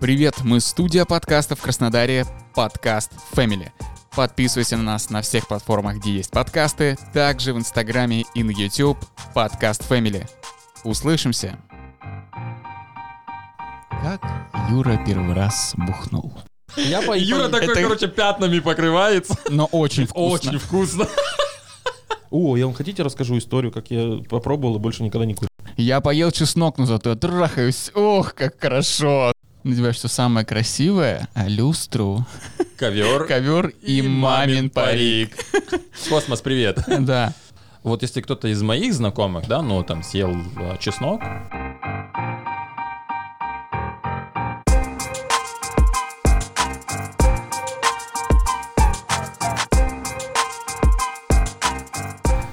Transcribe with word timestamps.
Привет, 0.00 0.36
мы 0.44 0.60
студия 0.60 1.04
подкаста 1.04 1.56
в 1.56 1.60
Краснодаре 1.60 2.24
«Подкаст 2.54 3.12
Family». 3.32 3.68
Подписывайся 4.16 4.76
на 4.76 4.82
нас 4.82 5.10
на 5.10 5.20
всех 5.22 5.46
платформах, 5.46 5.96
где 5.96 6.12
есть 6.12 6.30
подкасты, 6.30 6.96
также 7.12 7.52
в 7.52 7.58
Инстаграме 7.58 8.24
и 8.34 8.42
на 8.42 8.50
YouTube 8.50 8.98
«Подкаст 9.34 9.82
Family». 9.90 10.26
Услышимся! 10.84 11.58
Как 13.90 14.22
Юра 14.70 14.98
первый 15.06 15.34
раз 15.34 15.74
бухнул. 15.76 16.32
Я 16.76 17.02
по... 17.02 17.16
Юра 17.16 17.48
такой, 17.48 17.72
Это- 17.72 17.82
короче, 17.82 18.08
пятнами 18.08 18.58
покрывается. 18.60 19.36
Но 19.50 19.66
очень 19.66 20.06
вкусно. 20.08 20.50
Очень 20.50 20.58
вкусно. 20.58 21.06
О, 22.30 22.56
я 22.56 22.64
вам 22.66 22.74
хотите 22.74 23.02
расскажу 23.02 23.36
историю, 23.36 23.70
как 23.72 23.90
я 23.90 24.22
попробовал 24.28 24.76
и 24.76 24.78
больше 24.78 25.02
никогда 25.02 25.26
не 25.26 25.34
курил? 25.34 25.50
Я 25.76 26.00
поел 26.00 26.30
чеснок, 26.30 26.78
но 26.78 26.86
зато 26.86 27.10
я 27.10 27.16
трахаюсь. 27.16 27.90
Ох, 27.94 28.34
как 28.34 28.58
хорошо. 28.60 29.32
Надеваешь 29.62 29.96
что 29.96 30.08
самое 30.08 30.46
красивое, 30.46 31.28
а 31.34 31.46
люстру, 31.46 32.26
Ковер. 32.78 33.26
ковер 33.26 33.68
и, 33.82 33.98
И 33.98 34.02
мамин 34.02 34.20
мамин 34.20 34.70
парик. 34.70 35.36
Космос, 36.08 36.40
привет. 36.40 36.78
Да. 37.00 37.34
Вот 37.82 38.00
если 38.02 38.20
кто-то 38.22 38.48
из 38.48 38.62
моих 38.62 38.94
знакомых, 38.94 39.46
да, 39.48 39.60
ну 39.62 39.82
там 39.82 40.02
съел 40.02 40.34
э, 40.58 40.76
чеснок, 40.80 41.20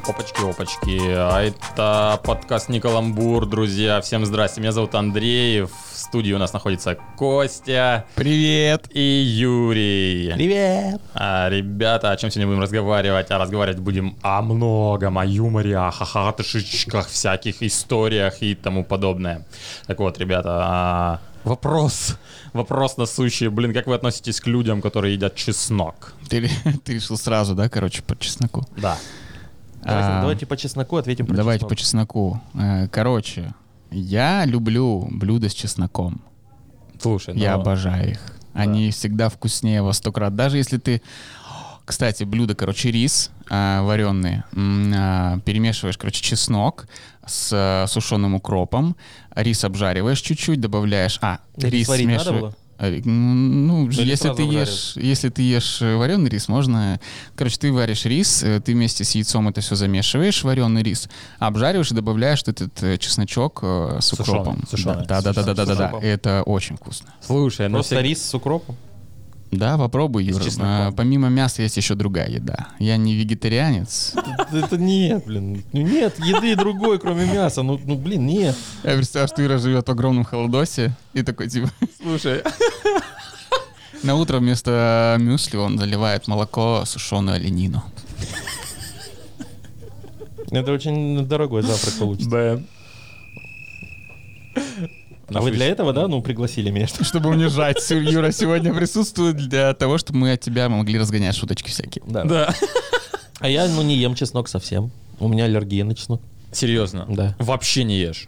Опачки, 0.07 0.49
опачки. 0.49 0.99
А 1.01 1.41
это 1.41 2.19
подкаст 2.23 2.69
не 2.69 2.79
каламбур, 2.79 3.45
друзья. 3.45 3.99
Всем 4.01 4.25
здрасте. 4.25 4.61
Меня 4.61 4.71
зовут 4.71 4.95
Андрей. 4.95 5.65
В 6.07 6.09
студии 6.09 6.31
у 6.31 6.37
нас 6.37 6.53
находится 6.53 6.95
Костя 7.17 8.05
Привет. 8.15 8.87
и 8.93 9.01
Юрий. 9.01 10.31
Привет! 10.35 11.01
А, 11.13 11.49
ребята, 11.49 12.11
о 12.11 12.15
чем 12.15 12.31
сегодня 12.31 12.47
будем 12.47 12.61
разговаривать? 12.61 13.29
А 13.29 13.37
разговаривать 13.37 13.79
будем 13.81 14.15
о 14.21 14.41
многом, 14.41 15.17
о 15.19 15.25
юморе, 15.25 15.77
о 15.77 15.91
хахатышечках, 15.91 17.09
всяких 17.09 17.61
историях 17.61 18.41
и 18.41 18.55
тому 18.55 18.85
подобное. 18.85 19.45
Так 19.85 19.99
вот, 19.99 20.17
ребята, 20.17 20.49
а, 20.63 21.19
вопрос, 21.43 22.15
вопрос 22.53 22.95
насущий. 22.95 23.49
Блин, 23.49 23.73
как 23.73 23.85
вы 23.87 23.93
относитесь 23.95 24.39
к 24.39 24.47
людям, 24.47 24.81
которые 24.81 25.15
едят 25.15 25.35
чеснок? 25.35 26.13
Ты, 26.29 26.49
ты 26.85 26.93
решил 26.93 27.17
сразу, 27.17 27.53
да, 27.53 27.67
короче, 27.67 28.01
по 28.01 28.17
чесноку? 28.17 28.65
Да. 28.77 28.97
Давайте, 29.83 30.07
А, 30.09 30.21
давайте 30.21 30.45
по 30.45 30.55
чесноку 30.55 30.95
ответим 30.95 31.25
про 31.25 31.35
Давайте 31.35 31.59
чеснок. 31.65 31.69
по 31.69 31.75
чесноку. 31.75 32.41
Э, 32.53 32.87
Короче, 32.87 33.53
я 33.91 34.45
люблю 34.45 35.07
блюда 35.11 35.49
с 35.49 35.53
чесноком. 35.53 36.21
Слушай, 36.99 37.35
ну, 37.35 37.41
Я 37.41 37.53
обожаю 37.53 38.11
их. 38.11 38.19
Они 38.53 38.89
всегда 38.91 39.29
вкуснее 39.29 39.81
во 39.83 39.93
сто 39.93 40.11
крат. 40.11 40.35
Даже 40.35 40.57
если 40.57 40.77
ты... 40.77 41.01
Кстати, 41.85 42.23
блюдо, 42.23 42.53
короче, 42.55 42.91
рис 42.91 43.31
вареный. 43.49 44.43
перемешиваешь, 44.51 45.97
короче, 45.97 46.21
чеснок 46.21 46.87
с 47.25 47.53
э, 47.53 47.87
сушеным 47.87 48.35
укропом. 48.35 48.97
Рис 49.35 49.63
обжариваешь 49.63 50.19
чуть-чуть, 50.19 50.59
добавляешь... 50.59 51.19
А, 51.21 51.39
Рис 51.55 51.71
рис 51.71 51.87
смешиваешь. 51.87 52.53
Э, 52.79 53.01
Ну, 53.05 53.87
или 53.89 54.05
если 54.09 54.33
ты 54.33 54.43
ешь, 54.43 54.93
если 54.95 55.29
ты 55.29 55.41
ешь 55.41 55.81
вареный 55.81 56.29
рис, 56.29 56.47
можно, 56.47 56.99
короче, 57.35 57.57
ты 57.57 57.71
варишь 57.73 58.05
рис, 58.05 58.43
э, 58.43 58.59
ты 58.61 58.73
вместе 58.73 59.03
с 59.03 59.15
яйцом 59.15 59.47
это 59.47 59.61
все 59.61 59.75
замешиваешь, 59.75 60.43
вареный 60.43 60.83
рис, 60.83 61.09
обжариваешь 61.39 61.91
и 61.91 61.95
добавляешь 61.95 62.43
этот 62.45 62.83
э, 62.83 62.97
чесночок 62.97 63.59
э, 63.63 63.97
с 64.01 64.05
Сушеный, 64.05 64.39
укропом. 64.39 64.63
сушеный, 64.69 65.05
да, 65.07 65.21
да, 65.21 65.33
да, 65.33 65.43
да, 65.43 65.53
да, 65.53 65.65
да, 65.65 65.75
да, 65.75 65.85
укропом. 65.87 66.07
это 66.09 66.43
очень 66.43 66.75
вкусно. 66.77 67.13
Слушай, 67.21 67.67
ну 67.69 67.75
Просто 67.77 67.99
рис 68.01 68.21
с 68.23 68.33
укропом. 68.33 68.75
Да, 69.51 69.77
попробуй, 69.77 70.25
Юра. 70.25 70.43
А, 70.59 70.91
помимо 70.91 71.29
мяса 71.29 71.61
есть 71.61 71.77
еще 71.77 71.95
другая 71.95 72.29
еда. 72.29 72.67
Я 72.79 72.97
не 72.97 73.15
вегетарианец. 73.15 74.13
Это- 74.15 74.57
Это 74.57 74.77
нет, 74.77 75.25
блин. 75.25 75.63
Ну 75.71 75.81
нет 75.81 76.19
еды 76.19 76.55
другой, 76.55 76.99
кроме 76.99 77.25
мяса. 77.25 77.63
Ну, 77.63 77.79
ну 77.85 77.95
блин, 77.95 78.25
нет. 78.25 78.55
Я 78.83 78.95
представляю, 78.97 79.27
что 79.29 79.41
Юра 79.41 79.57
живет 79.57 79.87
в 79.87 79.91
огромном 79.91 80.25
холодосе 80.25 80.95
и 81.13 81.23
такой, 81.23 81.47
типа, 81.49 81.69
слушай, 82.01 82.41
на 84.03 84.15
утро 84.15 84.39
вместо 84.39 85.15
мюсли 85.19 85.57
он 85.57 85.77
заливает 85.77 86.27
молоко, 86.27 86.83
сушеную 86.85 87.35
оленину. 87.37 87.83
Это 90.51 90.71
очень 90.71 91.25
дорогой 91.25 91.61
завтрак 91.63 91.95
получится. 91.95 92.29
да. 92.29 92.59
А 95.29 95.41
вы 95.41 95.51
для 95.51 95.65
этого, 95.67 95.91
да, 95.93 96.07
ну, 96.07 96.21
пригласили 96.21 96.69
меня? 96.71 96.87
что? 96.87 97.03
Чтобы 97.03 97.29
унижать, 97.29 97.77
Юра 97.89 98.31
сегодня 98.31 98.73
присутствует 98.73 99.35
для 99.37 99.73
того, 99.73 99.97
чтобы 99.97 100.19
мы 100.19 100.31
от 100.33 100.41
тебя 100.41 100.69
могли 100.69 100.97
разгонять 100.99 101.35
шуточки 101.35 101.69
всякие. 101.69 102.03
Да. 102.07 102.23
Да. 102.23 102.55
А 103.39 103.47
я, 103.47 103.67
ну, 103.67 103.83
не 103.83 103.95
ем 103.95 104.15
чеснок 104.15 104.47
совсем. 104.49 104.89
У 105.19 105.27
меня 105.27 105.43
аллергия 105.43 105.85
на 105.85 105.93
чеснок. 105.93 106.23
Серьезно? 106.51 107.05
Да. 107.07 107.35
Вообще 107.37 107.83
не 107.83 107.99
ешь? 107.99 108.27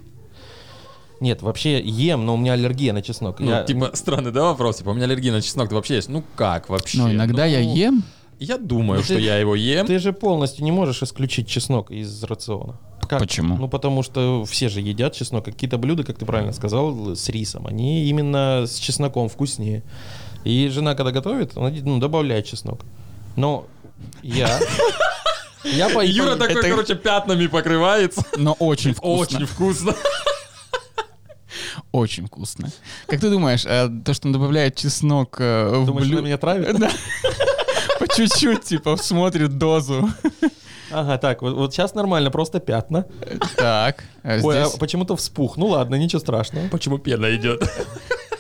Нет, 1.20 1.42
вообще 1.42 1.80
ем, 1.82 2.28
но 2.28 2.36
у 2.36 2.38
меня 2.38 2.54
аллергия 2.54 2.94
на 2.94 3.02
чеснок. 3.02 3.40
Ну, 3.40 3.50
Я- 3.50 3.64
типа, 3.64 3.90
странный, 3.96 4.32
да, 4.32 4.44
вопрос? 4.44 4.78
Типа, 4.78 4.90
у 4.90 4.94
меня 4.94 5.06
аллергия 5.06 5.32
на 5.32 5.42
чеснок, 5.42 5.70
ты 5.70 5.74
вообще 5.76 5.96
есть? 5.96 6.10
Ну, 6.10 6.24
как 6.36 6.70
вообще? 6.70 7.00
Но 7.00 7.12
иногда 7.12 7.46
я 7.46 7.60
Ну, 7.60 7.76
ем. 7.76 8.04
Я 8.40 8.58
думаю, 8.60 9.00
Ну, 9.00 9.04
что 9.04 9.16
ты- 9.16 9.22
я 9.22 9.38
его 9.38 9.56
ем. 9.56 9.88
Ты 9.88 9.98
же 10.00 10.14
полностью 10.14 10.64
не 10.64 10.72
можешь 10.72 11.02
исключить 11.02 11.48
чеснок 11.48 11.90
из 11.92 12.24
рациона. 12.24 12.80
Как? 13.10 13.20
Почему? 13.20 13.58
Ну, 13.58 13.68
потому 13.68 14.04
что 14.04 14.46
все 14.46 14.70
же 14.70 14.82
едят 14.82 15.16
чеснок. 15.16 15.44
Какие-то 15.44 15.80
блюда, 15.80 16.04
как 16.04 16.20
ты 16.20 16.28
правильно 16.28 16.54
сказал, 16.54 17.16
с 17.16 17.28
рисом, 17.30 17.66
они 17.66 18.06
именно 18.06 18.66
с 18.68 18.76
чесноком 18.78 19.30
вкуснее. 19.30 19.82
И 20.44 20.70
жена, 20.70 20.94
когда 20.94 21.12
готовит, 21.12 21.58
она 21.58 21.72
ну, 21.72 22.00
добавляет 22.00 22.46
чеснок. 22.46 22.82
Но 23.36 23.66
я... 24.22 24.60
Я 25.64 25.90
по... 25.90 26.06
Юра 26.06 26.36
такой, 26.36 26.60
это- 26.60 26.70
короче, 26.70 26.96
пятнами 26.96 27.48
покрывается. 27.48 28.24
Но 28.38 28.54
очень 28.54 28.94
вкусно. 28.96 29.40
Очень 29.40 29.46
вкусно. 29.48 29.96
Очень 31.92 32.28
вкусно. 32.28 32.72
Как 33.08 33.20
ты 33.20 33.32
думаешь, 33.32 33.66
а 33.66 33.90
то, 33.90 34.14
что 34.14 34.28
он 34.28 34.34
добавляет 34.34 34.76
чеснок 34.76 35.38
э, 35.40 35.80
в 35.80 35.88
Думаешь, 35.88 36.08
блюдо... 36.08 36.22
меня 36.22 36.38
травит? 36.38 36.78
Да. 36.80 36.92
По 37.98 38.08
чуть-чуть, 38.08 38.64
типа, 38.64 38.98
смотрит 38.98 39.58
дозу. 39.58 40.08
Ага, 40.92 41.18
так, 41.18 41.42
вот, 41.42 41.54
вот 41.54 41.74
сейчас 41.74 41.94
нормально, 41.96 42.32
просто 42.32 42.60
пятна. 42.60 43.06
Так, 43.56 44.04
а 44.24 44.40
Ой, 44.42 44.62
а 44.62 44.66
здесь... 44.66 44.80
почему-то 44.80 45.16
вспух. 45.16 45.58
Ну 45.58 45.68
ладно, 45.68 45.96
ничего 45.96 46.20
страшного. 46.20 46.68
Почему 46.70 46.98
пена 46.98 47.36
идет? 47.36 47.64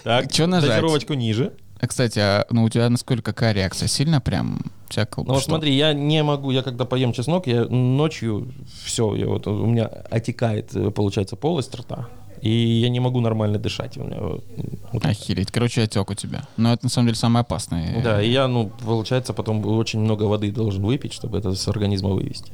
Так, 0.03 0.31
Чё 0.31 0.47
нажать? 0.47 0.69
дозировочку 0.69 1.13
ниже. 1.13 1.53
А, 1.79 1.87
Кстати, 1.87 2.19
а, 2.19 2.45
ну 2.49 2.63
у 2.63 2.69
тебя 2.69 2.89
насколько 2.89 3.33
какая 3.33 3.53
реакция? 3.53 3.87
Сильно 3.87 4.19
прям 4.21 4.61
вся 4.89 5.07
Ну 5.17 5.23
вот 5.25 5.43
смотри, 5.43 5.73
я 5.75 5.93
не 5.93 6.23
могу, 6.23 6.51
я 6.51 6.61
когда 6.61 6.85
поем 6.85 7.13
чеснок, 7.13 7.47
я 7.47 7.65
ночью 7.65 8.51
все, 8.83 9.15
я 9.15 9.27
вот, 9.27 9.47
у 9.47 9.65
меня 9.65 9.85
отекает, 9.85 10.75
э, 10.75 10.91
получается, 10.91 11.35
полость 11.35 11.75
рта, 11.75 12.07
и 12.41 12.49
я 12.49 12.89
не 12.89 12.99
могу 12.99 13.19
нормально 13.21 13.59
дышать. 13.59 13.97
У 13.97 14.03
меня, 14.03 14.17
вот, 14.19 14.43
вот. 14.91 15.05
Охереть. 15.05 15.51
Короче, 15.51 15.83
отек 15.83 16.09
у 16.09 16.13
тебя. 16.13 16.47
Но 16.57 16.73
это 16.73 16.85
на 16.85 16.89
самом 16.89 17.07
деле 17.07 17.17
самое 17.17 17.41
опасное. 17.41 18.01
Да, 18.03 18.21
и 18.21 18.29
я, 18.29 18.47
ну, 18.47 18.71
получается, 18.83 19.33
потом 19.33 19.65
очень 19.65 19.99
много 19.99 20.23
воды 20.23 20.51
должен 20.51 20.83
выпить, 20.83 21.13
чтобы 21.13 21.37
это 21.37 21.53
с 21.53 21.67
организма 21.67 22.09
вывести. 22.09 22.51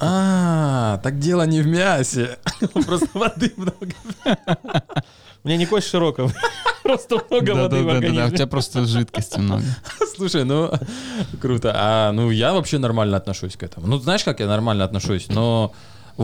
А, 0.00 0.98
так 1.02 1.18
дело 1.18 1.46
не 1.46 1.60
в 1.60 1.66
мясе. 1.66 2.38
Просто 2.86 3.08
воды 3.14 3.52
много. 3.56 3.94
У 5.42 5.48
меня 5.48 5.56
не 5.56 5.66
кость 5.66 5.88
широкая, 5.88 6.30
просто 6.82 7.18
много 7.30 7.50
воды 7.52 7.54
в 7.54 7.54
да, 7.56 7.68
да, 7.68 7.68
да, 7.78 7.86
у 7.86 7.96
организме. 7.96 8.36
тебя 8.36 8.46
просто 8.46 8.84
жидкости 8.84 9.38
много. 9.38 9.64
Слушай, 10.14 10.44
ну, 10.44 10.70
круто. 11.40 11.72
А, 11.74 12.12
ну, 12.12 12.30
я 12.30 12.52
вообще 12.52 12.76
нормально 12.76 13.16
отношусь 13.16 13.56
к 13.56 13.62
этому. 13.62 13.86
Ну, 13.86 13.98
знаешь, 13.98 14.22
как 14.22 14.40
я 14.40 14.46
нормально 14.46 14.84
отношусь? 14.84 15.28
Но 15.28 15.72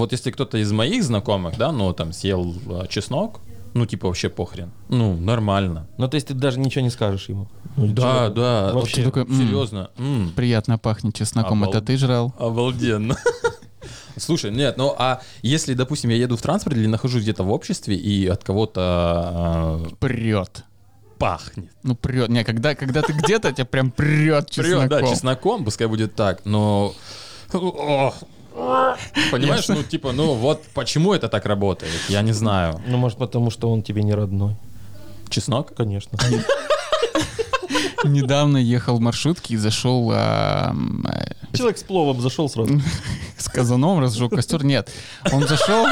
вот 0.00 0.12
если 0.12 0.30
кто-то 0.30 0.58
из 0.58 0.70
моих 0.72 1.02
знакомых, 1.04 1.56
да, 1.58 1.72
ну, 1.72 1.92
там, 1.92 2.12
съел 2.12 2.54
а, 2.68 2.87
чеснок, 2.87 3.40
ну, 3.75 3.84
типа, 3.87 4.06
вообще 4.08 4.28
похрен. 4.31 4.70
Ну, 4.88 5.16
нормально. 5.16 5.87
Ну, 5.98 6.08
то 6.08 6.14
есть 6.14 6.28
ты 6.28 6.34
даже 6.34 6.58
ничего 6.58 6.82
не 6.82 6.90
скажешь 6.90 7.28
ему. 7.28 7.48
Ну, 7.76 7.87
Да, 7.88 8.26
чего? 8.26 8.34
да. 8.34 8.70
Вообще. 8.72 9.04
Такой, 9.04 9.22
м, 9.25 9.37
Серьезно. 9.37 9.90
М. 9.98 10.32
Приятно 10.34 10.78
пахнет 10.78 11.14
чесноком. 11.14 11.62
Обал- 11.62 11.70
Это 11.70 11.82
ты 11.82 11.96
жрал? 11.98 12.34
Обалденно. 12.38 13.16
Слушай, 14.16 14.50
нет, 14.50 14.78
ну 14.78 14.94
а 14.98 15.20
если, 15.43 15.75
допустим, 15.75 16.08
я 16.08 16.16
еду 16.16 16.38
в 16.38 16.42
транспорте 16.42 16.81
или 16.81 16.87
нахожусь 16.87 17.22
где-то 17.22 17.42
в 17.44 17.50
обществе 17.52 17.96
и 17.96 18.26
от 18.26 18.42
кого-то 18.44 18.81
а, 18.82 19.87
Прет. 20.00 20.64
пахнет. 21.19 21.70
Ну, 21.82 21.94
прет. 21.96 22.31
Не, 22.31 22.42
когда, 22.44 22.75
когда 22.75 23.02
ты 23.02 23.12
где-то, 23.12 23.52
тебя 23.52 23.66
прям 23.66 23.90
прет 23.90 24.49
чесноком. 24.49 24.88
Прям, 24.88 25.02
да, 25.02 25.06
чесноком, 25.10 25.64
пускай 25.66 25.87
будет 25.87 26.14
так, 26.14 26.46
но... 26.46 26.94
Ох. 27.52 28.14
Понимаешь, 29.31 29.69
ну 29.69 29.82
типа, 29.82 30.12
ну 30.12 30.35
вот 30.35 30.62
почему 30.75 31.12
это 31.12 31.29
так 31.29 31.47
работает, 31.47 31.93
я 32.08 32.23
не 32.23 32.32
знаю. 32.32 32.81
Ну, 32.87 32.97
может, 32.97 33.19
потому 33.19 33.50
что 33.50 33.70
он 33.70 33.82
тебе 33.82 34.03
не 34.03 34.14
родной. 34.14 34.56
Чеснок? 35.29 35.75
Конечно. 35.75 36.19
Недавно 38.05 38.58
ехал 38.58 38.99
в 38.99 39.00
маршрутке 39.00 39.55
и 39.55 39.56
зашел 39.56 40.11
а, 40.14 40.73
э, 41.08 41.56
Человек 41.56 41.79
с 41.79 41.82
пловом 41.82 42.20
зашел 42.20 42.49
сразу. 42.49 42.81
с 43.37 43.49
казаном, 43.49 44.00
разжег 44.00 44.31
костер. 44.31 44.64
Нет, 44.64 44.91
он 45.32 45.47
зашел, 45.49 45.87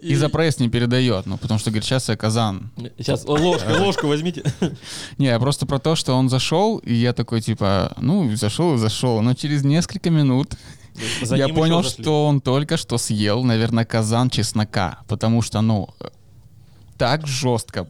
И 0.00 0.14
за 0.14 0.28
проезд 0.28 0.60
не 0.60 0.68
передает, 0.68 1.26
ну, 1.26 1.38
потому 1.38 1.58
что, 1.58 1.70
говорит, 1.70 1.84
сейчас 1.84 2.08
я 2.08 2.16
казан. 2.16 2.70
Сейчас 2.98 3.24
ложку, 3.24 3.72
ложку 3.78 4.06
возьмите. 4.06 4.42
Не, 5.18 5.26
я 5.26 5.38
просто 5.38 5.66
про 5.66 5.78
то, 5.78 5.94
что 5.96 6.14
он 6.14 6.28
зашел, 6.28 6.78
и 6.78 6.94
я 6.94 7.12
такой, 7.12 7.40
типа, 7.40 7.92
ну, 7.98 8.34
зашел 8.36 8.74
и 8.74 8.78
зашел. 8.78 9.20
Но 9.22 9.34
через 9.34 9.64
несколько 9.64 10.10
минут 10.10 10.54
я 11.20 11.48
понял, 11.48 11.82
что 11.82 12.26
он 12.26 12.40
только 12.40 12.76
что 12.76 12.98
съел, 12.98 13.42
наверное, 13.44 13.84
казан 13.84 14.30
чеснока, 14.30 14.98
потому 15.08 15.42
что, 15.42 15.60
ну, 15.60 15.88
так 16.96 17.26
жестко. 17.26 17.88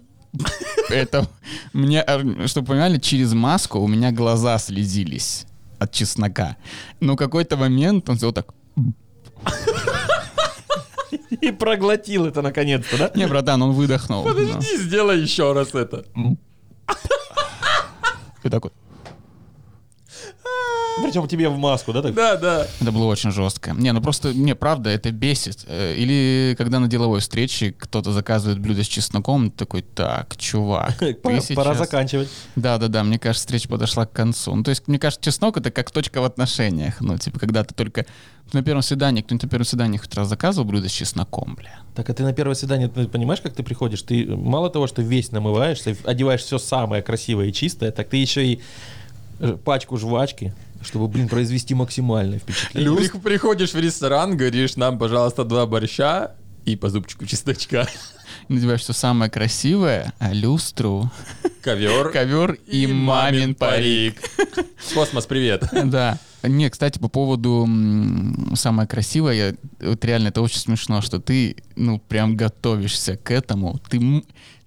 Это 0.90 1.28
мне, 1.72 2.04
чтобы 2.46 2.68
понимали, 2.68 2.98
через 2.98 3.32
маску 3.32 3.78
у 3.78 3.88
меня 3.88 4.10
глаза 4.10 4.58
слезились 4.58 5.46
от 5.78 5.92
чеснока. 5.92 6.56
Но 7.00 7.16
какой-то 7.16 7.56
момент 7.56 8.08
он 8.08 8.16
сделал 8.16 8.32
так. 8.32 8.54
И 11.40 11.52
проглотил 11.52 12.26
это 12.26 12.42
наконец-то, 12.42 12.98
да? 12.98 13.10
Не, 13.14 13.26
братан, 13.26 13.62
он 13.62 13.72
выдохнул. 13.72 14.24
Ну, 14.24 14.34
Подожди, 14.34 14.76
сделай 14.78 15.20
еще 15.20 15.52
раз 15.52 15.74
это. 15.74 16.04
И 18.42 18.48
так 18.48 18.64
вот. 18.64 18.72
Причем 21.02 21.26
тебе 21.26 21.48
в 21.48 21.58
маску, 21.58 21.92
да? 21.92 22.02
Так? 22.02 22.14
Да, 22.14 22.36
да. 22.36 22.66
Это 22.80 22.92
было 22.92 23.06
очень 23.06 23.32
жестко. 23.32 23.72
Не, 23.72 23.92
ну 23.92 24.00
просто, 24.00 24.32
не, 24.32 24.54
правда, 24.54 24.90
это 24.90 25.10
бесит. 25.10 25.64
Э, 25.66 25.94
Или 25.96 26.54
когда 26.56 26.78
на 26.78 26.88
деловой 26.88 27.20
встрече 27.20 27.72
кто-то 27.72 28.12
заказывает 28.12 28.60
блюдо 28.60 28.84
с 28.84 28.86
чесноком, 28.86 29.50
такой, 29.50 29.82
так, 29.82 30.36
чувак, 30.36 30.94
ты 30.98 31.14
Пора, 31.14 31.40
сейчас... 31.40 31.56
пора 31.56 31.74
заканчивать. 31.74 32.28
Да, 32.56 32.78
да, 32.78 32.88
да, 32.88 33.02
мне 33.02 33.18
кажется, 33.18 33.46
встреча 33.46 33.68
подошла 33.68 34.06
к 34.06 34.12
концу. 34.12 34.54
Ну, 34.54 34.62
то 34.62 34.70
есть, 34.70 34.86
мне 34.86 34.98
кажется, 34.98 35.24
чеснок 35.24 35.56
это 35.56 35.70
как 35.70 35.90
точка 35.90 36.20
в 36.20 36.24
отношениях. 36.24 37.00
Ну, 37.00 37.18
типа, 37.18 37.38
когда 37.38 37.64
ты 37.64 37.74
только 37.74 38.06
на 38.52 38.62
первом 38.62 38.82
свидании, 38.82 39.22
кто-нибудь 39.22 39.44
на 39.44 39.48
первом 39.48 39.64
свидании 39.64 39.98
хоть 39.98 40.14
раз 40.14 40.28
заказывал 40.28 40.68
блюдо 40.68 40.88
с 40.88 40.92
чесноком, 40.92 41.56
бля. 41.56 41.80
Так, 41.94 42.08
а 42.10 42.14
ты 42.14 42.22
на 42.22 42.32
первое 42.32 42.54
свидание, 42.54 42.88
ты 42.88 43.08
понимаешь, 43.08 43.40
как 43.40 43.54
ты 43.54 43.62
приходишь? 43.62 44.02
Ты 44.02 44.26
мало 44.26 44.70
того, 44.70 44.86
что 44.86 45.02
весь 45.02 45.32
намываешься, 45.32 45.96
одеваешь 46.04 46.42
все 46.42 46.58
самое 46.58 47.02
красивое 47.02 47.46
и 47.46 47.52
чистое, 47.52 47.90
так 47.90 48.08
ты 48.08 48.16
еще 48.18 48.46
и 48.46 48.60
э, 49.40 49.56
пачку 49.64 49.96
жвачки, 49.96 50.52
чтобы, 50.84 51.08
блин, 51.08 51.28
произвести 51.28 51.74
максимальное 51.74 52.38
впечатление. 52.38 53.08
При- 53.10 53.18
приходишь 53.18 53.72
в 53.74 53.78
ресторан, 53.78 54.36
говоришь, 54.36 54.76
нам, 54.76 54.98
пожалуйста, 54.98 55.44
два 55.44 55.66
борща 55.66 56.32
и 56.64 56.76
по 56.76 56.88
зубчику 56.90 57.26
чесночка. 57.26 57.88
Надеваешь 58.48 58.80
все 58.80 58.92
самое 58.92 59.30
красивое, 59.30 60.12
а 60.18 60.32
люстру, 60.32 61.10
Ковер. 61.62 62.10
ковер 62.10 62.58
и, 62.66 62.86
мамин 62.86 63.54
парик. 63.54 64.16
Космос, 64.94 65.26
привет. 65.26 65.64
Да. 65.84 66.18
Не, 66.42 66.68
кстати, 66.68 66.98
по 66.98 67.08
поводу 67.08 67.66
самое 68.54 68.86
красивое, 68.86 69.34
я- 69.80 69.88
вот 69.88 70.04
реально 70.04 70.28
это 70.28 70.42
очень 70.42 70.58
смешно, 70.58 71.00
что 71.00 71.18
ты, 71.18 71.56
ну, 71.76 71.98
прям 71.98 72.36
готовишься 72.36 73.16
к 73.16 73.30
этому. 73.30 73.78
Ты, 73.88 74.22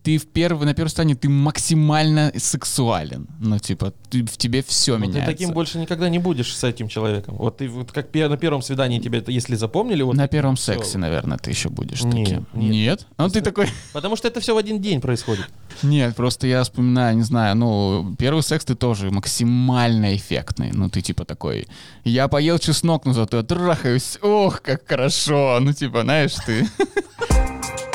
ты 0.07 0.17
в 0.17 0.25
первый, 0.25 0.63
на 0.63 0.73
первом 0.73 0.89
стане 0.89 1.15
ты 1.15 1.27
максимально 1.27 2.31
сексуален. 2.37 3.27
Ну, 3.41 3.59
типа, 3.59 3.91
ты, 4.09 4.23
в 4.23 4.37
тебе 4.37 4.63
все 4.63 4.95
ты 4.95 5.01
меняется. 5.01 5.29
таким 5.29 5.51
больше 5.51 5.79
никогда 5.79 6.07
не 6.07 6.17
будешь 6.17 6.55
с 6.55 6.63
этим 6.63 6.87
человеком. 6.87 7.35
Вот 7.35 7.57
ты 7.57 7.67
вот 7.67 7.91
как 7.91 8.07
пе- 8.09 8.29
на 8.29 8.37
первом 8.37 8.61
свидании 8.61 8.99
тебе 8.99 9.21
если 9.27 9.55
запомнили, 9.55 10.03
вот 10.03 10.15
на 10.15 10.29
первом 10.29 10.55
всё. 10.55 10.75
сексе, 10.75 10.97
наверное, 10.97 11.37
ты 11.37 11.49
еще 11.49 11.67
будешь 11.67 12.03
Нет, 12.03 12.25
таким. 12.25 12.47
нет. 12.53 12.71
Нет? 12.71 13.07
Ну, 13.17 13.27
ты 13.27 13.41
такой... 13.41 13.67
Потому 13.91 14.15
что 14.15 14.29
это 14.29 14.39
все 14.39 14.53
в 14.55 14.57
один 14.57 14.81
день 14.81 15.01
происходит. 15.01 15.49
Нет, 15.83 16.15
просто 16.15 16.47
я 16.47 16.63
вспоминаю, 16.63 17.17
не 17.17 17.23
знаю, 17.23 17.57
ну, 17.57 18.15
первый 18.17 18.43
секс 18.43 18.63
ты 18.63 18.75
тоже 18.75 19.11
максимально 19.11 20.15
эффектный. 20.15 20.71
Ну, 20.71 20.89
ты 20.89 21.01
типа 21.01 21.25
такой, 21.25 21.67
я 22.05 22.29
поел 22.29 22.59
чеснок, 22.59 23.03
но 23.03 23.11
зато 23.11 23.35
я 23.35 23.43
трахаюсь, 23.43 24.19
ох, 24.21 24.61
как 24.61 24.87
хорошо. 24.87 25.57
Ну, 25.59 25.73
типа, 25.73 26.03
знаешь, 26.03 26.35
ты... 26.45 26.65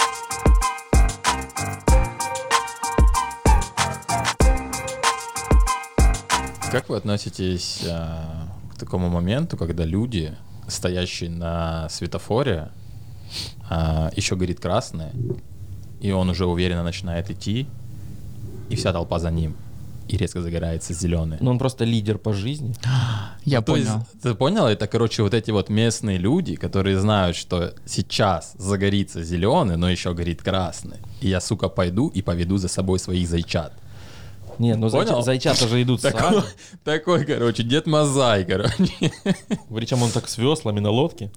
Как 6.73 6.89
вы 6.89 6.97
относитесь 6.97 7.83
а, 7.87 8.49
к 8.75 8.79
такому 8.79 9.11
моменту, 9.11 9.59
когда 9.59 9.85
люди, 9.85 10.35
стоящие 10.69 11.29
на 11.29 11.87
светофоре, 11.91 12.71
а, 13.69 14.11
еще 14.17 14.37
горит 14.37 14.59
красное, 14.59 15.13
и 16.01 16.11
он 16.13 16.31
уже 16.31 16.47
уверенно 16.47 16.83
начинает 16.83 17.31
идти, 17.31 17.67
и 18.71 18.75
вся 18.77 18.93
толпа 18.93 19.19
за 19.19 19.31
ним, 19.31 19.55
и 20.09 20.17
резко 20.17 20.41
загорается 20.41 20.95
зеленый. 20.95 21.37
Но 21.41 21.51
он 21.51 21.59
просто 21.59 21.85
лидер 21.85 22.17
по 22.17 22.33
жизни. 22.33 22.75
Я 23.45 23.61
То 23.61 23.77
есть, 23.77 23.91
понял. 23.91 24.07
ты 24.23 24.35
понял? 24.35 24.67
Это, 24.67 24.87
короче, 24.87 25.23
вот 25.23 25.35
эти 25.35 25.51
вот 25.51 25.69
местные 25.69 26.17
люди, 26.17 26.57
которые 26.57 26.99
знают, 26.99 27.37
что 27.37 27.75
сейчас 27.85 28.55
загорится 28.57 29.23
зеленый, 29.23 29.77
но 29.77 29.91
еще 29.91 30.15
горит 30.15 30.43
красный. 30.43 30.99
И 31.21 31.29
я, 31.29 31.41
сука, 31.43 31.69
пойду 31.69 32.09
и 32.09 32.23
поведу 32.23 32.57
за 32.57 32.69
собой 32.69 32.99
своих 32.99 33.29
зайчат. 33.29 33.75
Не, 34.59 34.75
ну 34.77 34.91
Понял? 34.91 35.19
зайча- 35.21 35.23
зайчата 35.23 35.69
же 35.69 35.83
идут 35.83 36.03
Такой, 36.03 36.21
сами. 36.21 36.43
такой, 36.85 37.25
короче, 37.25 37.63
дед 37.63 37.87
Мазай, 37.87 38.45
короче. 38.45 39.13
Причем 39.75 40.03
он 40.03 40.11
так 40.11 40.29
с 40.29 40.39
веслами 40.39 40.81
на 40.81 40.91
лодке. 40.91 41.31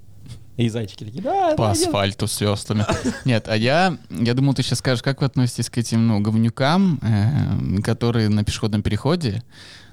И 0.58 0.70
зайчики 0.70 1.04
такие, 1.04 1.22
да, 1.22 1.52
По 1.58 1.66
да, 1.66 1.72
асфальту 1.72 2.28
с 2.28 2.40
веслами. 2.40 2.86
Нет, 3.26 3.48
а 3.50 3.58
я, 3.58 3.98
я 4.10 4.34
думал, 4.34 4.54
ты 4.54 4.64
сейчас 4.64 4.80
скажешь, 4.80 5.04
как 5.04 5.20
вы 5.20 5.28
относитесь 5.28 5.70
к 5.70 5.78
этим, 5.78 6.08
ну, 6.08 6.22
говнюкам, 6.22 7.00
э, 7.02 7.82
которые 7.82 8.30
на 8.30 8.44
пешеходном 8.46 8.82
переходе, 8.82 9.44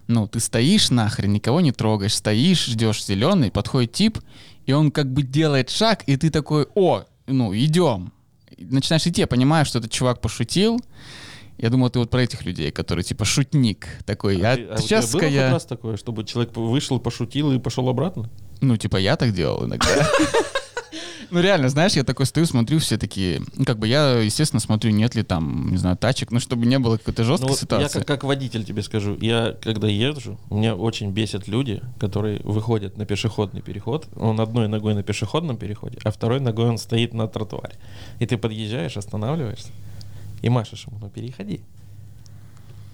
ну, 0.07 0.29
ты 0.29 0.39
стоишь 0.39 0.91
нахрен, 0.91 1.33
никого 1.33 1.61
не 1.61 1.73
трогаешь, 1.73 2.15
стоишь, 2.15 2.67
ждешь 2.67 3.05
зеленый, 3.05 3.51
подходит 3.51 3.93
тип, 3.93 4.19
и 4.67 4.73
он 4.73 4.93
как 4.93 5.13
бы 5.13 5.23
делает 5.23 5.69
шаг, 5.69 6.05
и 6.07 6.17
ты 6.17 6.31
такой, 6.31 6.69
о, 6.77 7.03
ну, 7.27 7.53
идем. 7.57 8.13
Начинаешь 8.59 9.05
идти, 9.07 9.23
я 9.23 9.27
понимаю, 9.27 9.65
что 9.67 9.81
этот 9.81 9.91
чувак 9.91 10.21
пошутил, 10.21 10.79
я 11.63 11.71
думал, 11.71 11.89
ты 11.89 11.99
вот 11.99 12.11
про 12.11 12.23
этих 12.23 12.45
людей, 12.45 12.71
которые 12.71 13.05
типа 13.05 13.25
шутник 13.25 13.87
такой. 14.05 14.37
А, 14.43 14.53
А, 14.53 14.57
ты- 14.57 14.63
а 14.65 14.75
у 14.75 14.77
тебя 14.77 14.79
сейчас 14.83 15.11
было 15.13 15.23
хоть 15.23 15.33
я, 15.33 15.51
раз 15.53 15.65
такое, 15.65 15.97
чтобы 15.97 16.25
человек 16.25 16.55
вышел, 16.57 16.99
пошутил 17.01 17.53
и 17.53 17.59
пошел 17.59 17.89
обратно? 17.89 18.29
ну 18.61 18.77
типа 18.77 18.97
я 18.99 19.17
так 19.17 19.33
делал 19.33 19.65
иногда. 19.65 19.87
Ну 21.31 21.41
реально, 21.41 21.71
знаешь, 21.71 21.93
я 21.95 22.05
такой 22.05 22.27
стою, 22.27 22.45
смотрю, 22.45 22.79
все 22.79 22.99
такие, 22.99 23.41
ну 23.57 23.65
как 23.65 23.79
бы 23.79 23.89
я, 23.89 24.19
естественно, 24.19 24.61
смотрю, 24.61 24.91
нет 24.91 25.15
ли 25.15 25.23
там, 25.23 25.71
не 25.71 25.79
знаю, 25.79 25.97
тачек, 25.97 26.31
ну 26.31 26.41
чтобы 26.41 26.67
не 26.67 26.79
было 26.79 26.99
какой-то 26.99 27.23
Ну 27.23 27.29
жесткой 27.29 27.49
вот 27.49 27.57
я 27.57 27.61
ситуации. 27.63 27.99
как, 28.01 28.07
как 28.07 28.25
водитель 28.25 28.65
тебе 28.65 28.83
скажу, 28.83 29.17
я 29.19 29.57
когда 29.63 29.89
езжу, 29.89 30.39
меня 30.51 30.75
очень 30.77 31.11
бесят 31.11 31.49
люди, 31.49 31.81
которые 31.99 32.41
выходят 32.45 32.99
на 32.99 33.07
пешеходный 33.07 33.63
переход, 33.63 34.09
он 34.15 34.39
одной 34.43 34.69
ногой 34.69 34.93
на 34.95 35.03
пешеходном 35.03 35.57
переходе, 35.57 35.97
а 36.05 36.11
второй 36.11 36.39
ногой 36.41 36.67
он 36.69 36.77
стоит 36.77 37.15
на 37.15 37.27
тротуаре. 37.29 37.77
И 38.19 38.27
ты 38.27 38.37
подъезжаешь, 38.37 38.99
останавливаешься 38.99 39.69
и 40.43 40.49
машешь 40.49 40.87
ему, 40.87 40.99
ну 41.01 41.09
переходи. 41.09 41.63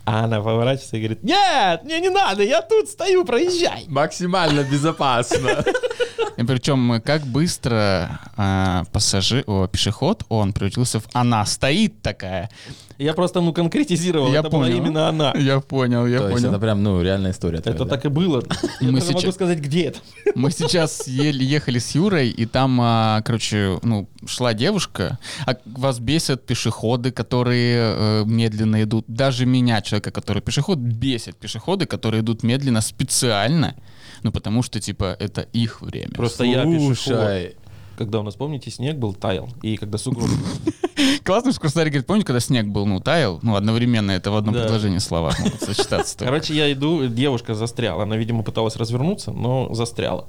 А 0.04 0.24
она 0.24 0.40
поворачивается 0.40 0.96
и 0.96 1.00
говорит, 1.00 1.22
нет, 1.22 1.84
мне 1.84 2.00
не 2.00 2.08
надо, 2.08 2.42
я 2.42 2.62
тут 2.62 2.88
стою, 2.88 3.24
проезжай. 3.24 3.84
Максимально 3.88 4.64
безопасно. 4.64 5.64
И 6.36 6.42
причем 6.44 7.00
как 7.04 7.26
быстро 7.26 8.20
а, 8.36 8.84
пассажир, 8.92 9.44
о, 9.46 9.66
пешеход, 9.66 10.24
он 10.28 10.52
превратился 10.52 11.00
в 11.00 11.04
она 11.12 11.44
стоит 11.46 12.00
такая. 12.02 12.50
Я 12.98 13.14
просто, 13.14 13.40
ну, 13.40 13.52
конкретизировал, 13.52 14.32
Я 14.32 14.40
это 14.40 14.50
была 14.50 14.64
понял. 14.64 14.76
именно 14.78 15.08
она. 15.08 15.32
Я 15.36 15.60
понял, 15.60 16.04
я 16.06 16.18
То 16.18 16.28
есть 16.30 16.36
понял. 16.40 16.50
это 16.50 16.58
прям, 16.60 16.82
ну, 16.82 17.00
реальная 17.00 17.30
история. 17.30 17.58
Это 17.58 17.72
твоя, 17.72 17.84
да? 17.84 17.96
так 17.96 18.04
и 18.06 18.08
было. 18.08 18.42
Я 18.80 18.88
Мы 18.90 18.98
могу 19.00 19.20
сейчас- 19.20 19.34
сказать, 19.34 19.58
где 19.60 19.82
это. 19.84 20.00
Мы 20.34 20.50
сейчас 20.50 21.06
еле 21.06 21.44
ехали 21.46 21.78
с 21.78 21.94
Юрой, 21.94 22.28
и 22.30 22.44
там, 22.46 22.78
а, 22.80 23.22
короче, 23.24 23.78
ну, 23.82 24.08
шла 24.26 24.52
девушка. 24.52 25.18
А 25.46 25.56
вас 25.64 26.00
бесят 26.00 26.44
пешеходы, 26.44 27.12
которые 27.12 27.94
э, 27.96 28.24
медленно 28.26 28.82
идут. 28.82 29.04
Даже 29.06 29.46
меня, 29.46 29.80
человека, 29.80 30.10
который 30.10 30.42
пешеход, 30.42 30.78
бесят 30.78 31.36
пешеходы, 31.36 31.86
которые 31.86 32.22
идут 32.22 32.42
медленно 32.42 32.80
специально. 32.80 33.76
Ну, 34.22 34.32
потому 34.32 34.62
что, 34.62 34.80
типа, 34.80 35.16
это 35.18 35.42
их 35.42 35.80
время. 35.82 36.12
Просто 36.14 36.44
я. 36.44 36.62
Слушай, 36.64 37.56
Когда 37.96 38.20
у 38.20 38.22
нас, 38.22 38.34
помните, 38.36 38.70
снег 38.70 38.96
был, 38.96 39.12
таял. 39.12 39.48
И 39.62 39.76
когда 39.76 39.98
сугроб... 39.98 40.28
Классно, 41.24 41.52
что 41.52 41.60
Краснодаре 41.60 41.90
говорит, 41.90 42.06
помните, 42.06 42.26
когда 42.26 42.40
снег 42.40 42.66
был, 42.66 42.86
ну, 42.86 43.00
таял? 43.00 43.38
Ну, 43.42 43.56
одновременно 43.56 44.12
это 44.12 44.30
в 44.30 44.36
одном 44.36 44.54
Да. 44.54 44.62
предложении 44.62 44.98
слова 44.98 45.32
могут 45.38 45.60
сочетаться. 45.60 46.16
только. 46.16 46.24
Короче, 46.32 46.54
я 46.54 46.72
иду, 46.72 47.06
девушка 47.06 47.54
застряла. 47.54 48.04
Она, 48.04 48.16
видимо, 48.16 48.42
пыталась 48.42 48.76
развернуться, 48.76 49.32
но 49.32 49.72
застряла. 49.74 50.26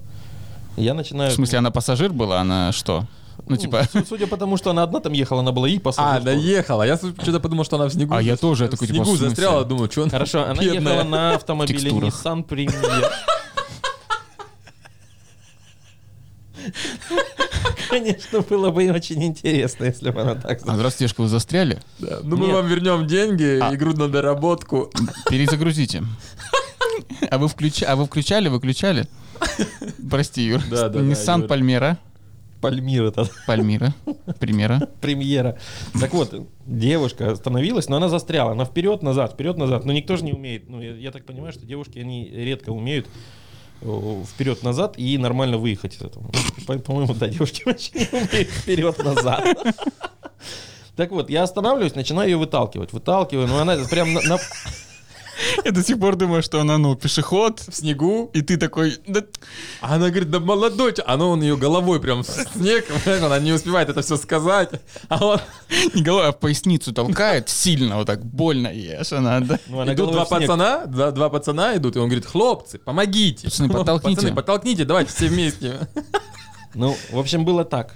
Я 0.77 0.93
начинаю... 0.93 1.31
В 1.31 1.33
смысле, 1.35 1.59
она 1.59 1.71
пассажир 1.71 2.11
была, 2.11 2.41
она 2.41 2.71
что? 2.71 3.05
Ну, 3.47 3.55
типа... 3.55 3.87
су- 3.91 4.05
Судя 4.05 4.27
по 4.27 4.37
тому, 4.37 4.57
что 4.57 4.71
она 4.71 4.83
одна 4.83 4.99
там 4.99 5.13
ехала, 5.13 5.39
она 5.41 5.51
была 5.51 5.67
и 5.69 5.77
а, 5.77 5.79
пассажир. 5.79 6.23
доехала. 6.23 6.83
Я 6.83 6.97
что-то 6.97 7.39
подумал, 7.39 7.63
что 7.65 7.77
она 7.77 7.85
в 7.87 7.93
снегу. 7.93 8.13
А 8.13 8.21
я 8.21 8.35
тоже, 8.35 8.65
я 8.65 8.69
такой, 8.69 8.87
типа, 8.87 9.03
снегу 9.05 9.15
застряла, 9.17 9.63
думаю, 9.65 9.89
что 9.91 10.03
она 10.03 10.11
Хорошо, 10.11 10.43
она 10.43 10.61
бедная. 10.61 10.93
ехала 10.93 11.03
на 11.09 11.35
автомобиле. 11.35 11.91
Nissan 11.91 12.45
Premier. 12.45 13.05
Конечно, 17.89 18.41
было 18.41 18.69
бы 18.69 18.91
очень 18.91 19.23
интересно, 19.23 19.85
если 19.85 20.11
бы 20.11 20.21
она 20.21 20.35
так 20.35 20.59
А, 20.67 20.75
здравствуйте, 20.75 21.13
вы 21.17 21.27
застряли? 21.27 21.79
Да, 21.97 22.19
Ну, 22.23 22.37
мы 22.37 22.45
Нет. 22.47 22.55
вам 22.55 22.67
вернем 22.67 23.07
деньги 23.07 23.59
А. 23.61 23.73
и 23.73 23.77
грудную 23.77 24.09
доработку. 24.09 24.91
Перезагрузите. 25.29 26.03
А 27.29 27.37
вы, 27.37 27.47
включ... 27.47 27.83
а 27.83 27.95
вы 27.95 28.05
включали, 28.05 28.47
выключали? 28.49 29.07
Прости, 30.09 30.43
Юр. 30.43 30.61
Да, 30.69 30.89
да, 30.89 30.99
Nissan. 30.99 31.47
Пальмера. 31.47 31.97
Пальмир 32.61 33.05
это 33.05 33.25
Пальмира. 33.47 33.93
Примера. 34.39 34.89
премьера. 34.99 35.57
Так 35.99 36.13
вот, 36.13 36.33
девушка 36.65 37.31
остановилась, 37.31 37.87
но 37.87 37.95
она 37.97 38.09
застряла. 38.09 38.51
Она 38.51 38.65
вперед-назад, 38.65 39.33
вперед-назад. 39.33 39.85
Но 39.85 39.93
никто 39.93 40.17
же 40.17 40.25
не 40.25 40.33
умеет. 40.33 40.69
Ну, 40.69 40.81
я, 40.81 40.93
я 40.93 41.11
так 41.11 41.23
понимаю, 41.25 41.53
что 41.53 41.65
девушки, 41.65 41.99
они 41.99 42.29
редко 42.29 42.71
умеют 42.71 43.07
вперед-назад 43.81 44.95
и 44.97 45.17
нормально 45.17 45.57
выехать 45.57 45.95
из 45.95 46.01
этого. 46.01 46.29
Ну, 46.33 46.65
по- 46.65 46.77
По-моему, 46.79 47.13
да, 47.13 47.27
девушки 47.27 47.63
вообще 47.65 48.05
вперед-назад. 48.45 49.57
Так 50.95 51.11
вот, 51.11 51.29
я 51.29 51.43
останавливаюсь, 51.43 51.95
начинаю 51.95 52.29
ее 52.29 52.37
выталкивать. 52.37 52.91
Выталкиваю, 52.91 53.47
но 53.47 53.59
она 53.59 53.77
прям 53.89 54.13
на, 54.13 54.37
Я 55.65 55.71
до 55.71 55.83
сих 55.83 55.99
пор 55.99 56.15
думаю, 56.15 56.41
что 56.43 56.59
она, 56.61 56.77
ну, 56.77 56.95
пешеход, 56.95 57.59
В 57.59 57.75
снегу. 57.75 58.29
и 58.33 58.41
ты 58.41 58.57
такой, 58.57 58.97
да, 59.07 59.21
А 59.81 59.95
она 59.95 60.09
говорит, 60.09 60.29
да 60.29 60.39
молодой, 60.39 60.93
чё». 60.93 61.03
а 61.05 61.17
ну 61.17 61.29
он 61.29 61.41
ее 61.41 61.57
головой 61.57 61.99
прям 61.99 62.23
в 62.23 62.27
снег, 62.27 62.85
она 63.05 63.39
не 63.39 63.51
успевает 63.51 63.89
это 63.89 64.01
все 64.01 64.17
сказать, 64.17 64.69
а 65.09 65.25
он... 65.25 65.39
не 65.93 66.01
головой, 66.01 66.29
а 66.29 66.31
в 66.31 66.39
поясницу 66.39 66.93
толкает 66.93 67.49
сильно, 67.49 67.97
вот 67.97 68.07
так 68.07 68.23
больно 68.25 68.67
ешь, 68.67 69.11
она, 69.11 69.39
да. 69.41 69.59
Ну, 69.67 69.81
она 69.81 69.93
идут 69.93 70.11
два 70.11 70.25
пацана, 70.25 70.85
два, 70.85 71.11
два 71.11 71.29
пацана 71.29 71.75
идут, 71.77 71.95
и 71.95 71.99
он 71.99 72.05
говорит, 72.05 72.25
хлопцы, 72.25 72.79
помогите. 72.79 73.47
Пацаны, 73.47 73.69
подтолкните. 73.73 74.15
Пацаны, 74.15 74.35
подтолкните, 74.35 74.85
давайте 74.85 75.11
все 75.13 75.27
вместе. 75.27 75.87
Ну, 76.73 76.95
в 77.11 77.17
общем, 77.19 77.45
было 77.45 77.65
так. 77.65 77.95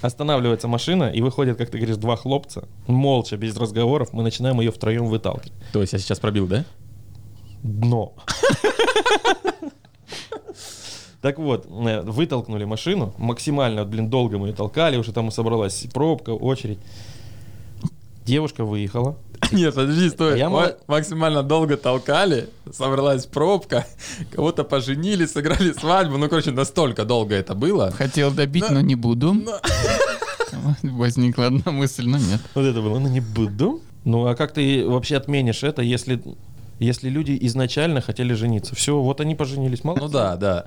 Останавливается 0.00 0.68
машина, 0.68 1.04
и 1.04 1.20
выходят, 1.20 1.58
как 1.58 1.70
ты 1.70 1.78
говоришь, 1.78 1.96
два 1.96 2.16
хлопца. 2.16 2.68
Молча, 2.86 3.36
без 3.36 3.56
разговоров, 3.56 4.12
мы 4.12 4.22
начинаем 4.22 4.60
ее 4.60 4.70
втроем 4.70 5.06
выталкивать. 5.06 5.52
То 5.72 5.80
есть 5.80 5.92
я 5.92 5.98
сейчас 5.98 6.20
пробил, 6.20 6.46
да? 6.46 6.64
Дно. 7.62 8.14
Так 11.20 11.38
вот, 11.38 11.66
э, 11.66 12.02
вытолкнули 12.02 12.64
машину, 12.64 13.12
максимально, 13.18 13.84
блин, 13.84 14.08
долго 14.08 14.38
мы 14.38 14.48
ее 14.48 14.54
толкали, 14.54 14.96
уже 14.96 15.12
там 15.12 15.32
собралась 15.32 15.84
пробка, 15.92 16.30
очередь. 16.30 16.78
Девушка 18.28 18.64
выехала. 18.64 19.16
Нет, 19.52 19.74
подожди, 19.74 20.10
стой. 20.10 20.34
А 20.34 20.36
я 20.36 20.50
Ма- 20.50 20.56
мало- 20.60 20.76
Максимально 20.86 21.42
долго 21.42 21.76
толкали, 21.78 22.48
собралась 22.72 23.24
пробка, 23.26 23.86
кого-то 24.32 24.64
поженили, 24.64 25.24
сыграли 25.26 25.72
свадьбу. 25.72 26.18
Ну, 26.18 26.28
короче, 26.28 26.50
настолько 26.50 27.04
долго 27.04 27.34
это 27.34 27.54
было. 27.54 27.90
Хотел 27.90 28.30
добить, 28.30 28.68
но 28.70 28.80
не 28.82 28.94
буду. 28.96 29.34
Возникла 30.82 31.46
одна 31.46 31.72
мысль, 31.72 32.06
но 32.06 32.18
нет. 32.18 32.40
Вот 32.54 32.64
это 32.64 32.80
было, 32.82 32.98
ну 32.98 33.08
не 33.08 33.20
буду. 33.20 33.80
Ну 34.04 34.26
а 34.26 34.34
как 34.34 34.52
ты 34.52 34.86
вообще 34.86 35.16
отменишь 35.16 35.62
это, 35.62 35.82
если, 35.82 36.22
если 36.78 37.08
люди 37.08 37.36
изначально 37.42 38.00
хотели 38.00 38.32
жениться? 38.34 38.74
Все, 38.74 39.00
вот 39.00 39.20
они 39.20 39.34
поженились, 39.34 39.84
молодцы. 39.84 40.04
Ну 40.06 40.10
да, 40.12 40.36
да. 40.36 40.64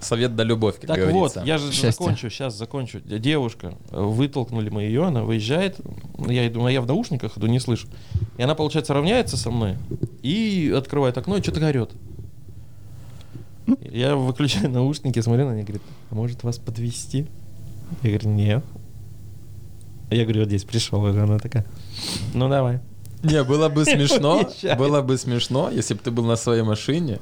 Совет 0.00 0.36
да 0.36 0.44
любовь, 0.44 0.76
как 0.76 0.86
Так 0.88 0.96
говорится. 0.98 1.40
вот, 1.40 1.46
я 1.46 1.58
же 1.58 1.66
Счастье. 1.72 1.90
закончу, 1.92 2.30
сейчас 2.30 2.54
закончу. 2.54 3.00
Девушка, 3.00 3.74
э, 3.90 4.00
вытолкнули 4.00 4.68
мы 4.68 4.82
ее, 4.82 5.04
она 5.04 5.22
выезжает, 5.22 5.76
я 6.28 6.46
иду, 6.46 6.64
а 6.64 6.70
я 6.70 6.80
в 6.80 6.86
наушниках 6.86 7.38
иду, 7.38 7.46
не 7.46 7.60
слышу. 7.60 7.88
И 8.36 8.42
она, 8.42 8.54
получается, 8.54 8.94
равняется 8.94 9.36
со 9.36 9.50
мной 9.50 9.76
и 10.22 10.72
открывает 10.76 11.16
окно 11.18 11.36
и 11.36 11.42
что-то 11.42 11.66
орет. 11.66 11.90
Я 13.80 14.14
выключаю 14.16 14.70
наушники, 14.70 15.20
смотрю 15.20 15.48
на 15.48 15.52
нее, 15.54 15.62
говорит, 15.64 15.82
а 16.10 16.14
может 16.14 16.42
вас 16.42 16.58
подвести? 16.58 17.26
Я 18.02 18.10
говорю, 18.10 18.30
нет. 18.30 18.64
Я 20.10 20.24
говорю, 20.24 20.40
вот 20.40 20.48
здесь 20.48 20.64
пришел, 20.64 21.06
и 21.06 21.18
она 21.18 21.38
такая, 21.38 21.64
ну 22.34 22.48
давай. 22.48 22.80
Не, 23.24 23.42
было 23.42 23.68
бы 23.68 23.84
смешно, 23.84 24.48
было 24.78 25.02
бы 25.02 25.18
смешно, 25.18 25.70
если 25.70 25.94
бы 25.94 26.00
ты 26.00 26.10
был 26.10 26.24
на 26.24 26.36
своей 26.36 26.62
машине, 26.62 27.18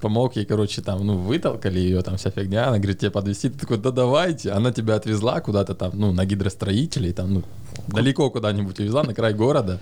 помог 0.00 0.36
ей, 0.36 0.44
короче, 0.44 0.82
там, 0.82 1.06
ну, 1.06 1.16
вытолкали 1.16 1.78
ее, 1.78 2.02
там, 2.02 2.16
вся 2.16 2.30
фигня, 2.30 2.68
она 2.68 2.78
говорит, 2.78 2.98
тебе 2.98 3.10
подвезти, 3.10 3.48
ты 3.48 3.58
такой, 3.58 3.78
да 3.78 3.90
давайте, 3.90 4.50
она 4.52 4.72
тебя 4.72 4.94
отвезла 4.94 5.40
куда-то 5.40 5.74
там, 5.74 5.92
ну, 5.94 6.12
на 6.12 6.24
гидростроителей, 6.24 7.12
там, 7.12 7.34
ну, 7.34 7.42
далеко 7.88 8.30
куда-нибудь 8.30 8.78
увезла, 8.80 9.04
на 9.04 9.14
край 9.14 9.34
города, 9.34 9.80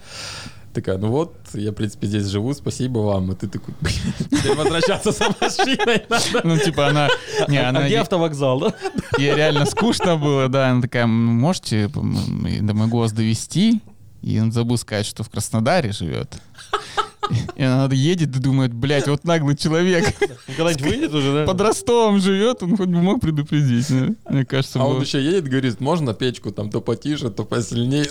такая, 0.73 0.99
ну 0.99 1.09
вот, 1.09 1.35
я, 1.55 1.71
в 1.71 1.75
принципе, 1.75 2.07
здесь 2.07 2.27
живу, 2.27 2.53
спасибо 2.53 2.99
вам, 2.99 3.33
и 3.33 3.35
ты 3.35 3.49
такой, 3.49 3.75
«Блин, 3.81 3.97
теперь 4.31 4.57
возвращаться 4.57 5.13
за 5.13 5.27
машиной 5.41 6.03
надо. 6.09 6.41
Ну, 6.43 6.59
типа, 6.59 6.89
она... 6.89 7.09
Не, 7.49 7.59
А 7.59 7.69
она... 7.69 7.87
где 7.87 7.99
автовокзал, 7.99 8.61
да? 8.61 8.75
Ей 9.19 9.35
реально 9.35 9.67
скучно 9.67 10.17
было, 10.17 10.49
да. 10.49 10.71
Она 10.71 10.83
такая, 10.83 11.05
«М, 11.05 11.11
можете 11.11 11.89
до 11.89 12.75
моего 12.75 12.89
года 12.89 13.15
довести? 13.15 13.81
И 14.25 14.41
он 14.41 14.53
забыл 14.53 14.79
сказать, 14.79 15.05
что 15.05 15.23
в 15.23 15.29
Краснодаре 15.29 15.93
живет. 15.93 16.35
И 17.57 17.63
она 17.63 17.89
едет 17.95 18.35
и 18.37 18.39
думает, 18.41 18.73
блядь, 18.73 19.07
вот 19.07 19.25
наглый 19.25 19.55
человек 19.57 20.15
Когда-нибудь 20.47 20.83
выйдет 20.83 21.15
уже, 21.15 21.33
да? 21.33 21.45
под 21.47 21.61
Ростовом 21.61 22.21
живет, 22.21 22.63
он 22.63 22.77
хоть 22.77 22.89
бы 22.89 23.01
мог 23.03 23.21
предупредить. 23.21 23.87
да. 23.91 24.15
Мне 24.33 24.45
кажется, 24.47 24.81
А 24.81 24.85
он 24.87 25.01
еще 25.03 25.23
едет, 25.23 25.45
говорит, 25.49 25.81
можно 25.81 26.15
печку 26.15 26.53
там 26.53 26.71
то 26.71 26.81
потише, 26.81 27.31
то 27.31 27.45
посильнее. 27.45 28.07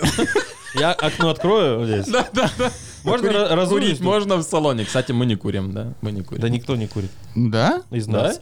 Я 0.76 0.92
окно 0.92 1.30
открою 1.30 1.84
здесь. 1.86 2.06
Да, 2.12 2.28
да, 2.32 2.50
да. 2.58 2.70
Можно 3.04 3.28
Курить- 3.28 3.50
разулить 3.54 3.88
Курить 3.98 4.00
можно 4.00 4.36
в 4.36 4.42
салоне. 4.42 4.84
Кстати, 4.84 5.10
мы 5.12 5.26
не 5.26 5.34
курим, 5.36 5.72
да? 5.72 5.94
Мы 6.00 6.10
не 6.12 6.22
курим. 6.22 6.40
Да 6.40 6.48
никто 6.48 6.74
не 6.76 6.86
курит 6.88 7.10
Да? 7.36 7.82
из 7.90 8.06
Да? 8.06 8.12
нас. 8.22 8.40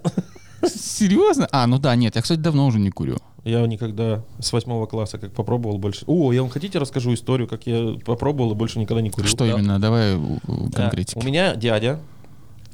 Серьезно? 0.75 1.49
А, 1.53 1.67
ну 1.67 1.79
да, 1.79 1.95
нет, 1.97 2.17
я, 2.17 2.23
кстати, 2.23 2.39
давно 2.39 2.67
уже 2.67 2.79
не 2.79 2.91
курю. 2.91 3.19
Я 3.45 3.67
никогда 3.67 4.23
с 4.39 4.53
восьмого 4.53 4.87
класса 4.87 5.19
как 5.19 5.33
попробовал 5.33 5.79
больше. 5.79 6.05
О, 6.07 6.33
я 6.33 6.43
вам 6.43 6.51
хотите 6.51 6.79
расскажу 6.79 7.13
историю, 7.13 7.49
как 7.49 7.67
я 7.67 7.97
попробовал 8.05 8.53
и 8.53 8.55
больше 8.55 8.79
никогда 8.79 9.03
не 9.03 9.11
курил. 9.11 9.29
Что 9.29 9.45
Да. 9.45 9.51
именно? 9.53 9.81
Давай 9.81 10.15
у 10.17 10.39
Да. 10.69 10.83
конкретики. 10.83 11.19
У 11.19 11.23
меня 11.23 11.55
дядя 11.57 11.99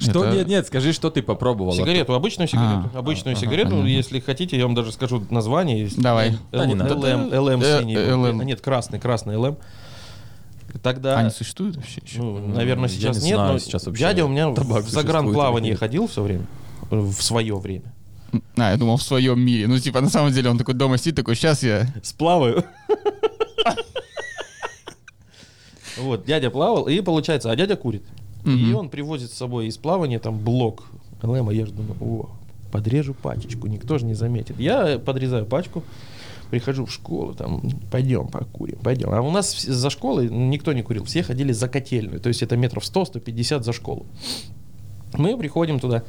Что? 0.00 0.25
Это- 0.25 0.37
Нет, 0.37 0.46
нет, 0.46 0.66
скажи, 0.68 0.92
что 0.92 1.10
ты 1.10 1.22
попробовал. 1.25 1.72
сигарету, 1.72 2.14
обычную 2.14 2.46
сигарету, 2.46 2.88
А, 2.94 2.98
обычную 3.00 3.32
ага, 3.32 3.40
сигарету, 3.40 3.70
понятно. 3.70 3.88
если 3.88 4.20
хотите, 4.20 4.56
я 4.56 4.62
вам 4.64 4.76
даже 4.76 4.92
скажу 4.92 5.25
название. 5.30 5.88
Давай. 5.96 6.30
Л- 6.30 6.37
Да, 6.52 6.66
не 6.66 6.75
надо. 6.76 6.94
ЛМ, 6.94 7.32
ЛМ 7.32 7.60
Э, 7.62 7.80
синий. 7.80 7.96
А, 7.96 8.32
Нет, 8.44 8.60
красный, 8.60 9.00
красный 9.00 9.37
ЛМ. 9.37 9.56
Тогда, 10.84 11.18
Они 11.18 11.30
существуют 11.30 11.76
вообще 11.76 12.00
еще? 12.04 12.20
ну, 12.22 12.38
наверное, 12.46 12.88
Я 12.88 12.94
сейчас 12.94 13.22
не 13.22 13.30
нет, 13.30 13.37
знаю, 13.38 13.52
но 13.54 13.58
сейчас 13.58 13.87
вообще 13.87 14.00
дядя 14.00 14.25
у 14.25 14.28
меня 14.28 14.50
в 14.50 14.88
загранплавание 14.88 15.75
ходил 15.75 16.06
все 16.06 16.22
время, 16.22 16.46
в 16.90 17.14
свое 17.14 17.56
время. 17.56 17.92
А, 18.56 18.70
я 18.70 18.76
думал, 18.76 18.97
в 18.97 19.02
своем 19.02 19.40
мире. 19.40 19.66
Ну, 19.66 19.78
типа, 19.78 20.00
на 20.00 20.11
самом 20.11 20.32
деле, 20.32 20.50
он 20.50 20.58
такой 20.58 20.75
дома 20.75 20.99
сидит, 20.99 21.16
такой, 21.16 21.35
сейчас 21.35 21.62
я... 21.62 21.87
Сплаваю. 22.02 22.64
Вот, 25.99 26.25
дядя 26.25 26.50
плавал, 26.50 26.87
и 26.87 27.00
получается, 27.00 27.50
а 27.50 27.56
дядя 27.56 27.75
курит. 27.75 28.04
И 28.44 28.73
он 28.73 28.88
привозит 28.88 29.32
с 29.32 29.35
собой 29.35 29.66
из 29.66 29.76
плавания 29.78 30.20
там 30.20 30.38
блок 30.38 30.85
ЛМ, 31.23 31.49
а 31.49 31.52
я 31.52 31.66
же 31.66 31.73
думаю, 31.73 31.97
о, 32.00 32.30
подрежу 32.70 33.14
пачечку, 33.14 33.66
никто 33.66 33.99
же 33.99 34.06
не 34.06 34.14
заметит. 34.14 34.58
Я 34.58 34.99
подрезаю 34.99 35.44
пачку, 35.44 35.82
прихожу 36.50 36.87
в 36.87 36.92
школу, 36.92 37.35
там, 37.35 37.62
пойдем 37.90 38.28
покурим, 38.28 38.78
пойдем. 38.78 39.11
А 39.11 39.20
у 39.20 39.30
нас 39.30 39.61
за 39.61 39.90
школой 39.90 40.28
никто 40.30 40.73
не 40.73 40.82
курил, 40.82 41.04
все 41.04 41.23
ходили 41.23 41.52
за 41.52 41.68
котельную, 41.68 42.20
то 42.20 42.28
есть 42.28 42.42
это 42.42 42.56
метров 42.56 42.85
100-150 42.85 43.62
за 43.62 43.73
школу. 43.73 44.06
Мы 45.14 45.37
приходим 45.37 45.80
туда, 45.80 46.04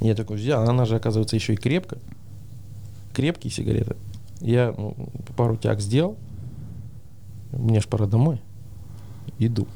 я 0.00 0.14
такой 0.14 0.36
взял, 0.36 0.68
она 0.68 0.84
же, 0.84 0.96
оказывается, 0.96 1.36
еще 1.36 1.54
и 1.54 1.56
крепко, 1.56 1.98
крепкие 3.12 3.50
сигареты. 3.50 3.96
Я 4.40 4.74
ну, 4.76 4.94
пару 5.36 5.56
тяг 5.56 5.80
сделал, 5.80 6.16
мне 7.52 7.80
ж 7.80 7.86
пора 7.86 8.06
домой. 8.06 8.40
Иду. 9.38 9.66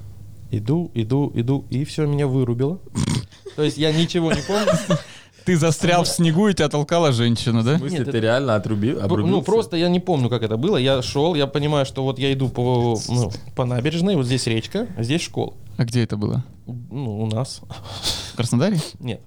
Иду, 0.51 0.91
иду, 0.95 1.31
иду, 1.35 1.65
и 1.71 1.85
все, 1.85 2.07
меня 2.07 2.27
вырубило. 2.27 2.79
То 3.57 3.63
есть 3.63 3.77
я 3.77 3.93
ничего 3.93 4.33
не 4.33 4.41
помню. 4.43 4.73
Ты 5.45 5.57
застрял 5.57 6.05
в 6.05 6.09
снегу, 6.09 6.49
и 6.49 6.55
тебя 6.55 6.69
толкала 6.69 7.11
женщина, 7.11 7.63
да? 7.63 7.75
В 7.75 7.79
смысле, 7.79 7.99
Нет, 7.99 8.05
ты 8.05 8.11
это- 8.11 8.19
реально 8.19 8.55
отрубил? 8.55 8.99
Ну, 8.99 9.05
обрубился? 9.05 9.45
просто 9.47 9.77
я 9.79 9.89
не 9.89 9.99
помню, 9.99 10.29
как 10.29 10.43
это 10.43 10.59
было. 10.59 10.77
Я 10.77 11.01
шел, 11.01 11.35
я 11.35 11.47
понимаю, 11.47 11.87
что 11.87 12.03
вот 12.05 12.19
я 12.19 12.31
иду 12.35 12.51
по, 12.51 12.99
ну, 13.09 13.33
по 13.57 13.65
набережной, 13.65 14.17
вот 14.17 14.27
здесь 14.27 14.47
речка, 14.47 14.87
а 14.97 15.03
здесь 15.03 15.23
школа. 15.23 15.55
А 15.79 15.87
где 15.87 16.03
это 16.03 16.19
было? 16.19 16.45
Ну, 16.67 17.21
у 17.23 17.27
нас. 17.27 17.63
В 18.33 18.37
Краснодаре? 18.37 18.79
Нет. 19.01 19.23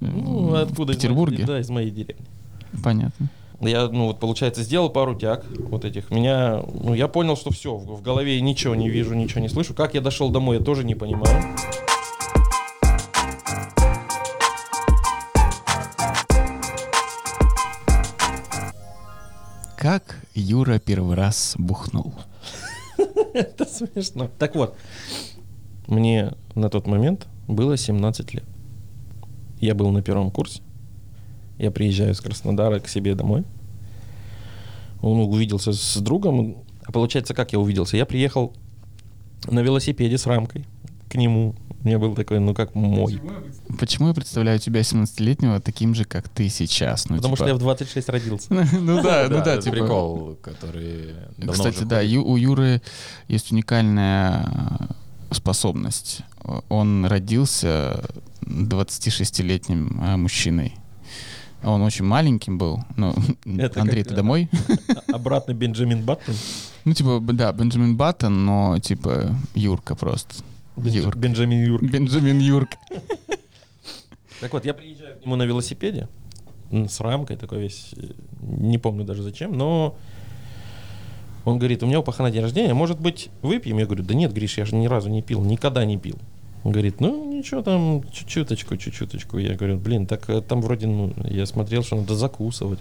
Ну, 0.00 0.54
откуда? 0.54 0.92
В 0.92 0.96
из 0.96 0.96
моей- 0.96 0.96
Петербурге? 0.96 1.44
Да, 1.46 1.60
из 1.60 1.70
моей 1.70 1.90
деревни. 1.90 2.24
Понятно. 2.82 3.28
Я, 3.60 3.88
ну, 3.88 4.08
вот, 4.08 4.20
получается, 4.20 4.62
сделал 4.62 4.90
пару 4.90 5.14
тяг 5.14 5.44
вот 5.70 5.84
этих. 5.86 6.10
Меня, 6.10 6.62
ну, 6.82 6.92
я 6.92 7.08
понял, 7.08 7.36
что 7.36 7.50
все, 7.50 7.74
в, 7.74 7.96
в 7.96 8.02
голове 8.02 8.38
ничего 8.40 8.74
не 8.74 8.90
вижу, 8.90 9.14
ничего 9.14 9.40
не 9.40 9.48
слышу. 9.48 9.72
Как 9.72 9.94
я 9.94 10.02
дошел 10.02 10.28
домой, 10.28 10.58
я 10.58 10.62
тоже 10.62 10.84
не 10.84 10.94
понимаю. 10.94 11.42
Как 19.76 20.16
Юра 20.34 20.78
первый 20.78 21.14
раз 21.16 21.54
бухнул? 21.58 22.12
Это 23.34 23.64
смешно. 23.66 24.30
Так 24.38 24.54
вот, 24.54 24.76
мне 25.86 26.32
на 26.54 26.70
тот 26.70 26.86
момент 26.86 27.26
было 27.46 27.76
17 27.76 28.34
лет. 28.34 28.44
Я 29.60 29.74
был 29.74 29.90
на 29.90 30.02
первом 30.02 30.30
курсе. 30.30 30.62
Я 31.58 31.70
приезжаю 31.70 32.12
из 32.12 32.20
Краснодара 32.20 32.80
к 32.80 32.88
себе 32.88 33.14
домой. 33.14 33.44
Он 35.00 35.20
увиделся 35.20 35.72
с 35.72 35.96
другом. 35.96 36.58
А 36.84 36.92
получается, 36.92 37.34
как 37.34 37.52
я 37.52 37.58
увиделся? 37.58 37.96
Я 37.96 38.06
приехал 38.06 38.52
на 39.44 39.60
велосипеде 39.60 40.18
с 40.18 40.26
рамкой. 40.26 40.64
к 41.08 41.14
нему. 41.14 41.54
У 41.82 41.86
меня 41.86 42.00
был 42.00 42.16
такой, 42.16 42.40
ну 42.40 42.52
как 42.52 42.74
мой. 42.74 43.20
Почему 43.78 44.08
я 44.08 44.14
представляю 44.14 44.58
тебя 44.58 44.80
17-летнего 44.80 45.60
таким 45.60 45.94
же, 45.94 46.04
как 46.04 46.28
ты 46.28 46.48
сейчас? 46.48 47.08
Ну, 47.08 47.16
Потому 47.16 47.36
типа- 47.36 47.44
что 47.44 47.48
я 47.48 47.54
в 47.54 47.58
26 47.58 48.08
родился. 48.08 48.48
Ну 48.72 49.02
да, 49.02 49.28
ну 49.30 49.36
да, 49.44 49.54
это 49.54 49.62
типа... 49.62 49.76
прикол, 49.76 50.38
который 50.42 51.14
Кстати, 51.48 51.84
да, 51.84 52.00
у 52.00 52.36
Юры 52.36 52.82
есть 53.28 53.52
уникальная 53.52 54.50
э, 55.30 55.34
способность. 55.34 56.22
Он 56.68 57.06
родился 57.06 58.04
26-летним 58.64 60.00
э, 60.02 60.16
мужчиной. 60.16 60.74
Он 61.62 61.82
очень 61.82 62.04
маленьким 62.04 62.58
был. 62.58 62.84
Ну, 62.96 63.14
Это 63.58 63.80
Андрей, 63.80 64.02
как, 64.02 64.08
ты 64.08 64.14
э, 64.14 64.16
домой? 64.16 64.50
Обратно 65.12 65.52
Бенджамин 65.52 66.02
Баттон. 66.04 66.34
Ну, 66.84 66.92
типа, 66.92 67.20
да, 67.20 67.52
Бенджамин 67.52 67.96
Баттон, 67.96 68.44
но, 68.44 68.78
типа, 68.78 69.34
Юрка 69.54 69.94
просто. 69.94 70.34
Юрк. 70.76 71.16
Бенджамин 71.16 71.64
Юрк. 71.64 71.82
Бенджамин 71.82 72.38
Юрк. 72.38 72.70
Так 74.38 74.52
вот, 74.52 74.66
я 74.66 74.74
приезжаю 74.74 75.16
к 75.18 75.24
нему 75.24 75.36
на 75.36 75.44
велосипеде 75.44 76.08
с 76.70 77.00
рамкой 77.00 77.36
такой 77.36 77.60
весь, 77.60 77.94
э, 77.96 78.12
не 78.42 78.78
помню 78.78 79.04
даже 79.04 79.22
зачем, 79.22 79.52
но 79.52 79.96
он 81.44 81.58
говорит, 81.58 81.82
у 81.82 81.86
меня 81.86 82.00
у 82.00 82.02
пахана 82.02 82.30
день 82.30 82.42
рождения, 82.42 82.74
может 82.74 83.00
быть, 83.00 83.30
выпьем? 83.42 83.78
Я 83.78 83.86
говорю, 83.86 84.02
да 84.02 84.14
нет, 84.14 84.32
Гриш, 84.32 84.58
я 84.58 84.64
же 84.64 84.74
ни 84.74 84.86
разу 84.86 85.08
не 85.08 85.22
пил, 85.22 85.42
никогда 85.42 85.84
не 85.84 85.96
пил. 85.96 86.18
Он 86.66 86.72
говорит, 86.72 87.00
ну 87.00 87.32
ничего 87.32 87.62
там, 87.62 88.02
чуть-чуточку, 88.12 88.76
чуть-чуточку. 88.76 89.38
Я 89.38 89.54
говорю, 89.54 89.78
блин, 89.78 90.04
так 90.04 90.28
э, 90.28 90.40
там 90.40 90.60
вроде, 90.60 90.88
ну, 90.88 91.14
я 91.30 91.46
смотрел, 91.46 91.84
что 91.84 91.94
надо 91.94 92.16
закусывать. 92.16 92.80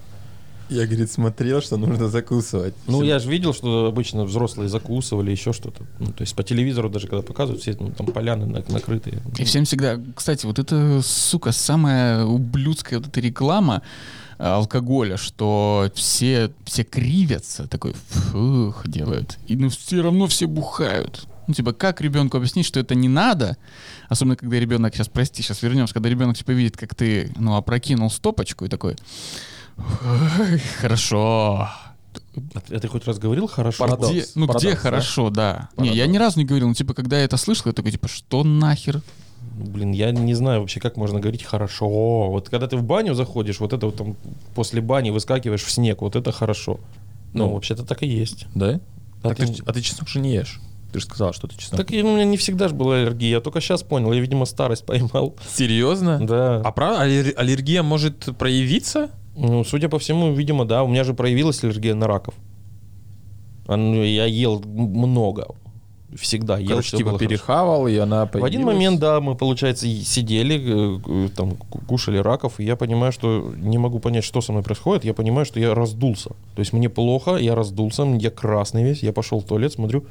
Я, 0.70 0.88
говорит, 0.88 1.12
смотрел, 1.12 1.62
что 1.62 1.78
нужно 1.78 2.10
закусывать. 2.10 2.74
Ну, 2.88 3.04
я 3.04 3.20
же 3.20 3.30
видел, 3.30 3.54
что 3.54 3.86
обычно 3.86 4.26
взрослые 4.26 4.70
закусывали, 4.70 5.30
еще 5.30 5.54
что-то. 5.54 5.84
Ну, 6.00 6.08
то 6.08 6.22
есть 6.22 6.36
по 6.36 6.42
телевизору 6.42 6.90
даже 6.90 7.06
когда 7.06 7.22
показывают, 7.22 7.62
все 7.62 7.78
ну, 7.80 7.92
там 7.92 8.08
поляны 8.08 8.48
на- 8.48 8.64
накрытые. 8.70 9.22
И 9.38 9.44
всем 9.44 9.66
всегда... 9.66 10.02
Кстати, 10.16 10.48
вот 10.48 10.58
это, 10.58 11.02
сука, 11.04 11.52
самая 11.52 12.26
ублюдская 12.26 12.98
вот 12.98 13.10
эта 13.10 13.20
реклама 13.20 13.84
э, 14.40 14.44
алкоголя, 14.44 15.18
что 15.18 15.92
все, 15.94 16.52
все 16.64 16.84
кривятся, 16.84 17.68
такой 17.68 17.94
фух 17.94 18.88
делают. 18.88 19.38
И 19.46 19.56
ну 19.56 19.70
все 19.70 20.02
равно 20.02 20.26
все 20.26 20.48
бухают. 20.48 21.28
Ну, 21.48 21.54
типа, 21.54 21.74
как 21.74 22.02
ребенку 22.02 22.38
объяснить, 22.38 22.66
что 22.66 22.80
это 22.80 22.96
не 22.96 23.08
надо? 23.08 23.58
Особенно, 24.10 24.36
когда 24.36 24.60
ребенок, 24.60 24.96
сейчас, 24.96 25.08
прости, 25.08 25.42
сейчас 25.44 25.62
вернемся, 25.62 25.94
когда 25.94 26.10
ребенок 26.10 26.38
типа 26.38 26.52
видит, 26.52 26.78
как 26.78 26.96
ты, 26.96 27.32
ну, 27.38 27.56
опрокинул 27.56 28.10
стопочку 28.10 28.66
и 28.66 28.68
такой, 28.70 28.96
«Ой, 29.78 30.60
хорошо. 30.80 31.68
А 32.54 32.60
ты, 32.62 32.76
а 32.76 32.80
ты 32.80 32.88
хоть 32.88 33.06
раз 33.06 33.20
говорил 33.20 33.48
хорошо? 33.48 33.80
Парадокс. 33.86 34.12
Где, 34.12 34.26
ну, 34.36 34.48
Парадокс, 34.48 34.64
где 34.66 34.74
да? 34.74 34.80
хорошо, 34.80 35.30
да. 35.30 35.70
Не, 35.78 35.88
я 35.90 35.92
Парадокс. 35.94 36.14
ни 36.14 36.18
разу 36.18 36.40
не 36.40 36.46
говорил, 36.46 36.68
ну, 36.70 36.74
типа, 36.74 36.94
когда 36.94 37.18
я 37.20 37.26
это 37.26 37.38
слышал, 37.38 37.64
я 37.68 37.74
такой, 37.74 37.92
типа, 37.92 38.08
что 38.08 38.44
нахер? 38.44 39.02
Ну, 39.58 39.66
Блин, 39.66 39.92
я 39.92 40.12
не 40.12 40.34
знаю 40.34 40.62
вообще, 40.62 40.80
как 40.80 40.98
можно 40.98 41.20
говорить 41.20 41.44
хорошо. 41.44 41.88
Вот 42.30 42.50
когда 42.50 42.68
ты 42.68 42.78
в 42.78 42.84
баню 42.84 43.14
заходишь, 43.14 43.60
вот 43.60 43.74
это 43.74 43.86
вот 43.86 43.96
там 43.98 44.16
после 44.54 44.82
бани 44.82 45.12
выскакиваешь 45.12 45.64
в 45.64 45.72
снег, 45.72 46.02
вот 46.02 46.16
это 46.16 46.32
хорошо. 46.32 46.80
Ну, 47.34 47.48
Ну. 47.48 47.54
вообще-то 47.54 47.84
так 47.86 48.02
и 48.04 48.08
есть. 48.08 48.48
Да? 48.56 48.80
А 49.24 49.30
Так 49.30 49.38
ты- 49.38 49.48
ты- 49.48 49.64
а 49.66 49.74
ты 49.74 49.82
чеснок 49.82 50.08
же 50.10 50.20
не 50.20 50.34
ешь. 50.34 50.60
Ты 50.96 51.00
же 51.02 51.06
сказал, 51.08 51.34
что 51.34 51.48
ты 51.48 51.58
чеснок. 51.58 51.78
Так 51.82 51.92
и 51.92 52.02
у 52.02 52.08
меня 52.16 52.24
не 52.24 52.38
всегда 52.38 52.70
же 52.70 52.74
была 52.74 52.96
аллергия. 52.96 53.30
Я 53.32 53.42
только 53.42 53.60
сейчас 53.60 53.84
понял. 53.84 54.14
Я, 54.14 54.22
видимо, 54.22 54.46
старость 54.46 54.86
поймал. 54.86 55.36
Серьезно? 55.54 56.26
Да. 56.26 56.62
А 56.64 56.72
правда, 56.72 57.04
аллер- 57.04 57.34
аллергия 57.36 57.84
может 57.84 58.30
проявиться? 58.38 59.10
Ну, 59.36 59.66
судя 59.66 59.90
по 59.90 60.00
всему, 60.00 60.34
видимо, 60.34 60.64
да. 60.64 60.84
У 60.84 60.88
меня 60.88 61.04
же 61.04 61.14
проявилась 61.14 61.62
аллергия 61.66 61.96
на 61.96 62.08
раков. 62.08 62.34
Ну, 63.68 64.04
я 64.04 64.26
ел 64.26 64.62
много. 64.66 65.48
Всегда 66.16 66.58
ел. 66.58 66.70
Короче, 66.70 66.92
типа 66.96 67.10
было 67.10 67.18
хорошо. 67.20 67.30
перехавал, 67.30 67.88
и 67.88 67.98
она 67.98 68.26
В 68.26 68.30
один 68.36 68.40
появилась? 68.62 68.66
момент, 68.66 69.00
да, 69.02 69.20
мы, 69.20 69.36
получается, 69.36 69.86
сидели, 69.86 70.56
э, 70.56 71.00
э, 71.26 71.30
там, 71.36 71.58
ку- 71.58 71.80
кушали 71.80 72.20
раков, 72.20 72.60
и 72.62 72.64
я 72.64 72.78
понимаю, 72.78 73.12
что 73.12 73.52
не 73.58 73.78
могу 73.78 74.00
понять, 74.00 74.24
что 74.24 74.40
со 74.40 74.54
мной 74.54 74.64
происходит. 74.64 75.04
Я 75.04 75.14
понимаю, 75.14 75.46
что 75.46 75.60
я 75.60 75.74
раздулся. 75.74 76.30
То 76.30 76.60
есть 76.60 76.72
мне 76.72 76.88
плохо, 76.88 77.36
я 77.36 77.54
раздулся, 77.54 78.04
я 78.04 78.30
красный 78.32 78.84
весь, 78.86 79.04
я 79.04 79.12
пошел 79.12 79.42
в 79.42 79.44
туалет, 79.46 79.74
смотрю, 79.74 80.06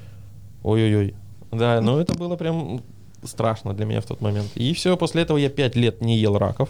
ой-ой-ой. 0.65 1.15
Да, 1.53 1.81
но 1.81 2.01
это 2.01 2.15
было 2.15 2.37
прям 2.37 2.83
страшно 3.23 3.75
для 3.75 3.87
меня 3.87 4.01
в 4.01 4.07
тот 4.07 4.21
момент. 4.21 4.51
И 4.57 4.73
все, 4.75 4.97
после 4.97 5.23
этого 5.23 5.39
я 5.39 5.49
пять 5.49 5.77
лет 5.77 6.01
не 6.01 6.19
ел 6.19 6.37
раков. 6.37 6.69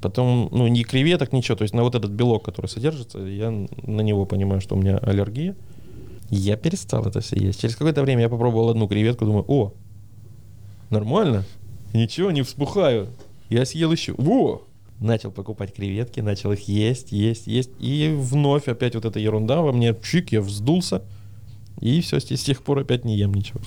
Потом, 0.00 0.48
ну, 0.50 0.66
ни 0.66 0.82
креветок, 0.82 1.32
ничего. 1.32 1.56
То 1.56 1.62
есть 1.62 1.74
на 1.74 1.82
вот 1.82 1.94
этот 1.94 2.10
белок, 2.10 2.44
который 2.44 2.66
содержится, 2.66 3.18
я 3.18 3.50
на 3.50 4.00
него 4.00 4.24
понимаю, 4.24 4.60
что 4.60 4.74
у 4.74 4.78
меня 4.78 4.98
аллергия. 4.98 5.54
Я 6.30 6.56
перестал 6.56 7.06
это 7.06 7.20
все 7.20 7.36
есть. 7.36 7.60
Через 7.60 7.76
какое-то 7.76 8.02
время 8.02 8.22
я 8.22 8.28
попробовал 8.28 8.70
одну 8.70 8.88
креветку, 8.88 9.24
думаю, 9.24 9.44
о, 9.48 9.72
нормально, 10.88 11.44
ничего, 11.92 12.30
не 12.30 12.42
вспухаю. 12.42 13.08
Я 13.48 13.64
съел 13.64 13.92
еще, 13.92 14.14
во! 14.16 14.62
Начал 15.00 15.30
покупать 15.30 15.74
креветки, 15.74 16.20
начал 16.20 16.52
их 16.52 16.68
есть, 16.68 17.10
есть, 17.10 17.46
есть. 17.46 17.70
И 17.80 18.14
вновь 18.16 18.68
опять 18.68 18.94
вот 18.94 19.06
эта 19.06 19.18
ерунда 19.18 19.60
во 19.60 19.72
мне, 19.72 19.94
чик, 20.02 20.30
я 20.30 20.40
вздулся. 20.40 21.02
И 21.80 22.00
все, 22.00 22.20
с 22.20 22.24
с 22.24 22.42
тех 22.42 22.62
пор 22.62 22.80
опять 22.80 23.04
не 23.04 23.16
ем 23.16 23.32
ничего. 23.34 23.60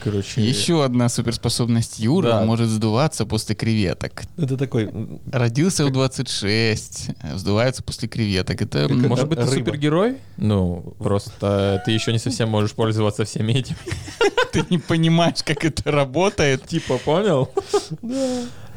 Короче, 0.00 0.40
Еще 0.46 0.84
одна 0.84 1.08
суперспособность 1.08 1.98
Юра 1.98 2.28
Да. 2.28 2.44
может 2.44 2.68
сдуваться 2.68 3.26
после 3.26 3.56
креветок. 3.56 4.22
Это 4.36 4.56
такой, 4.56 4.88
Родился 5.32 5.84
в 5.84 5.90
26, 5.90 7.10
вздувается 7.34 7.82
после 7.82 8.06
креветок. 8.08 8.62
Это 8.62 8.82
Как 8.82 8.90
м, 8.92 9.00
это? 9.00 9.08
может 9.08 9.28
быть, 9.28 9.38
ты 9.40 9.44
рыба. 9.46 9.56
супергерой? 9.56 10.18
Ну, 10.36 10.94
просто 10.98 11.82
ты 11.84 11.90
еще 11.90 12.12
не 12.12 12.20
совсем 12.20 12.48
можешь 12.48 12.72
пользоваться 12.74 13.24
всеми 13.24 13.54
этими. 13.54 13.76
ты 14.52 14.64
не 14.70 14.78
понимаешь, 14.78 15.42
как 15.44 15.64
это 15.64 15.90
работает. 15.90 16.64
Типа, 16.68 16.98
понял? 16.98 17.50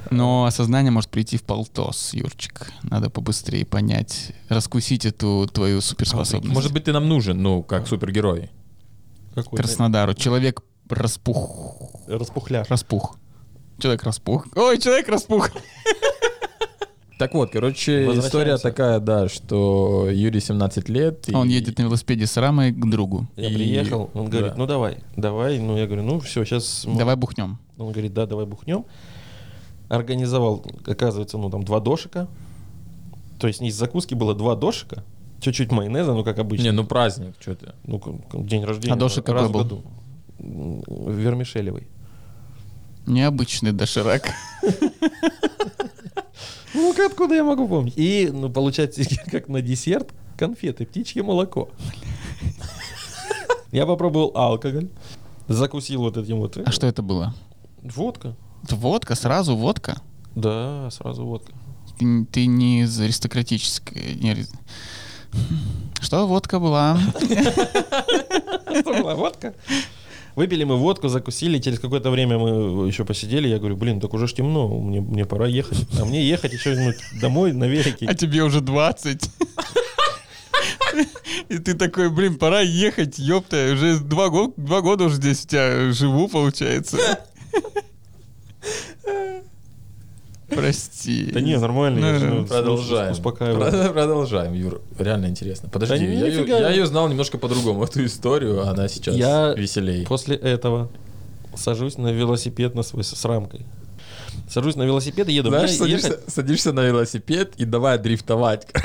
Но 0.10 0.46
осознание 0.46 0.92
может 0.92 1.10
прийти 1.12 1.38
в 1.38 1.44
полтос, 1.44 2.14
Юрчик. 2.14 2.72
Надо 2.84 3.10
побыстрее 3.10 3.66
понять, 3.66 4.32
раскусить 4.50 5.06
эту 5.06 5.48
твою 5.54 5.82
суперспособность. 5.82 6.54
Может 6.54 6.74
быть, 6.74 6.86
ты 6.86 6.92
нам 6.94 7.08
нужен, 7.08 7.42
ну, 7.42 7.62
как 7.64 7.88
супергерой. 7.88 8.50
Какой? 9.34 9.58
Краснодару. 9.58 10.14
Человек 10.14 10.62
распух. 10.90 11.76
Распухляш. 12.08 12.70
Распух. 12.70 13.18
Человек 13.80 14.04
распух. 14.04 14.48
Ой, 14.56 14.78
человек 14.80 15.08
распух. 15.10 15.50
Так 17.18 17.36
вот, 17.36 17.52
короче, 17.52 18.18
история 18.18 18.58
такая, 18.58 19.00
да, 19.00 19.30
что 19.30 20.10
Юрий 20.10 20.40
17 20.40 20.90
лет. 20.90 21.30
и- 21.30 21.36
Он 21.36 21.48
едет 21.48 21.78
на 21.78 21.84
велосипеде 21.84 22.26
с 22.26 22.36
рамой 22.36 22.72
к 22.72 22.84
другу. 22.90 23.28
Я 23.36 23.50
И- 23.50 23.54
приехал, 23.54 24.10
он 24.16 24.28
говорит, 24.28 24.54
да. 24.54 24.58
ну 24.58 24.66
давай, 24.66 24.98
давай. 25.16 25.60
Ну 25.60 25.78
я 25.78 25.86
говорю, 25.86 26.02
ну 26.02 26.20
все, 26.20 26.44
сейчас... 26.46 26.84
Давай 26.88 27.16
бухнем. 27.16 27.60
Он 27.78 27.92
говорит, 27.92 28.16
да, 28.16 28.26
давай 28.26 28.48
бухнем. 28.48 28.86
Организовал, 29.88 30.66
оказывается, 30.88 31.38
ну 31.38 31.52
там 31.52 31.64
два 31.64 31.80
дошика. 31.80 32.28
То 33.40 33.46
есть 33.46 33.62
из 33.62 33.76
закуски 33.76 34.16
было 34.16 34.34
два 34.34 34.56
дошика, 34.56 35.04
чуть-чуть 35.42 35.72
майонеза, 35.72 36.14
ну 36.14 36.24
как 36.24 36.40
обычно. 36.40 36.64
Не, 36.64 36.72
ну 36.72 36.86
праздник, 36.86 37.36
что 37.40 37.56
ты. 37.56 37.74
Ну, 37.84 38.02
день 38.34 38.64
рождения. 38.64 38.94
А 38.94 38.98
дошик 38.98 39.28
раз 39.28 39.48
какой 39.48 39.50
в 39.50 39.52
был? 39.52 39.64
году. 39.64 39.84
Вермишелевый. 41.12 41.88
Необычный 43.06 43.72
доширак. 43.72 44.30
Ну, 46.74 46.94
как- 46.94 47.12
откуда 47.12 47.36
я 47.36 47.44
могу 47.44 47.68
помнить? 47.68 47.94
И, 47.98 48.30
ну, 48.32 48.50
получается, 48.50 49.02
как 49.30 49.50
на 49.50 49.62
десерт, 49.62 50.14
конфеты, 50.38 50.86
птичье 50.86 51.22
молоко. 51.22 51.70
Я 53.72 53.86
попробовал 53.86 54.32
алкоголь, 54.36 54.90
закусил 55.48 56.02
вот 56.02 56.18
этим 56.18 56.38
вот. 56.38 56.58
А 56.58 56.72
что 56.72 56.88
это 56.88 57.02
было? 57.02 57.36
Водка. 57.82 58.36
Водка? 58.70 59.16
Сразу 59.16 59.56
водка? 59.56 60.02
Да, 60.36 60.90
сразу 60.92 61.26
водка. 61.26 61.52
Ты, 62.00 62.26
ты 62.26 62.46
не 62.46 62.82
из 62.82 63.00
аристократической... 63.00 64.16
не 64.16 64.46
Что 66.02 66.28
водка 66.28 66.60
была? 66.60 67.00
Это 67.22 68.94
была 68.94 69.16
водка. 69.16 69.54
Выпили 70.36 70.64
мы 70.64 70.78
водку, 70.78 71.10
закусили, 71.10 71.60
через 71.60 71.80
какое-то 71.80 72.10
время 72.10 72.38
мы 72.38 72.88
еще 72.88 73.04
посидели, 73.04 73.50
я 73.50 73.60
говорю, 73.60 73.76
блин, 73.76 74.00
так 74.00 74.14
уже 74.14 74.28
ж 74.28 74.34
темно, 74.34 74.68
мне, 74.68 75.02
мне 75.02 75.26
пора 75.26 75.48
ехать. 75.48 75.86
А 76.00 76.06
мне 76.06 76.24
ехать 76.26 76.54
еще 76.54 76.76
ну, 76.76 76.94
домой 77.20 77.52
на 77.52 77.66
велике. 77.66 78.06
А 78.08 78.14
тебе 78.14 78.44
уже 78.44 78.62
20. 78.62 79.30
И 81.50 81.58
ты 81.58 81.74
такой, 81.74 82.10
блин, 82.10 82.38
пора 82.38 82.62
ехать, 82.62 83.20
ёпта, 83.20 83.72
уже 83.74 84.00
два, 84.00 84.30
го- 84.30 84.54
два 84.56 84.82
года 84.82 85.06
уже 85.06 85.16
здесь 85.16 85.44
у 85.44 85.48
тебя 85.50 85.92
живу, 85.92 86.30
получается. 86.30 86.98
Прости. 90.56 91.32
Да 91.32 91.42
не, 91.42 91.58
нормально. 91.58 92.20
ну, 92.20 92.46
Продолжаем. 92.46 93.14
Успокаиваю. 93.14 93.72
Прод- 93.72 93.94
Продолжаем, 93.94 94.54
Юр. 94.54 94.82
Реально 95.00 95.28
интересно. 95.28 95.70
Подожди, 95.70 95.96
я, 96.06 96.70
ее, 96.70 96.86
знал 96.86 97.08
немножко 97.10 97.38
по-другому, 97.38 97.84
эту 97.84 98.06
историю, 98.06 98.62
а 98.68 98.72
она 98.72 98.88
сейчас 98.88 99.16
Я 99.16 99.54
веселей. 99.56 100.06
После 100.06 100.36
этого 100.36 100.90
сажусь 101.56 101.98
на 101.98 102.12
велосипед 102.12 102.76
на 102.76 102.84
свой 102.84 103.04
с 103.04 103.26
рамкой. 103.26 103.66
Сажусь 104.50 104.76
на 104.76 104.84
велосипед 104.84 105.28
и 105.30 105.34
еду. 105.34 105.50
Знаешь, 105.50 105.72
садишься, 105.76 106.08
ехать- 106.10 106.24
садишься 106.34 106.74
на 106.74 106.82
велосипед 106.86 107.54
и 107.58 107.66
давай 107.66 107.98
дрифтовать. 107.98 108.68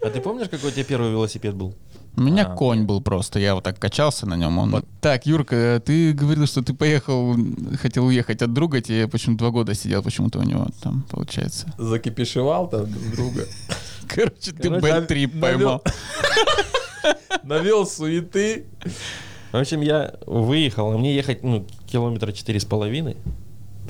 А 0.00 0.10
ты 0.10 0.20
помнишь, 0.20 0.48
какой 0.48 0.70
у 0.70 0.72
тебя 0.72 0.84
первый 0.84 1.10
велосипед 1.10 1.54
был? 1.54 1.74
У 2.18 2.20
меня 2.20 2.46
А, 2.46 2.54
конь 2.56 2.82
был 2.82 3.00
просто, 3.00 3.38
я 3.38 3.54
вот 3.54 3.62
так 3.62 3.78
качался 3.78 4.26
на 4.26 4.34
нем. 4.34 4.58
Он... 4.58 4.84
Так, 5.00 5.24
Юрка, 5.24 5.80
ты 5.86 6.12
говорил, 6.12 6.48
что 6.48 6.64
ты 6.64 6.74
поехал, 6.74 7.36
хотел 7.80 8.06
уехать 8.06 8.42
от 8.42 8.52
друга, 8.52 8.80
тебе 8.80 9.06
почему 9.06 9.36
два 9.36 9.50
года 9.50 9.72
сидел 9.72 10.02
почему-то 10.02 10.40
у 10.40 10.42
него 10.42 10.66
там, 10.82 11.04
получается. 11.08 11.72
Закипишевал 11.78 12.68
там 12.68 12.90
друг 12.90 13.14
друга. 13.14 13.46
Короче, 14.08 14.50
ты 14.50 14.68
Короче, 14.68 14.84
Б3 14.84 15.06
навел- 15.06 15.40
поймал. 15.40 15.84
Навел 17.44 17.86
суеты. 17.86 18.66
В 19.52 19.56
общем, 19.56 19.80
я 19.80 20.14
выехал, 20.26 20.90
а 20.92 20.98
мне 20.98 21.14
ехать, 21.14 21.44
ну, 21.44 21.64
километра 21.86 22.32
четыре 22.32 22.58
с 22.58 22.64
половиной. 22.64 23.16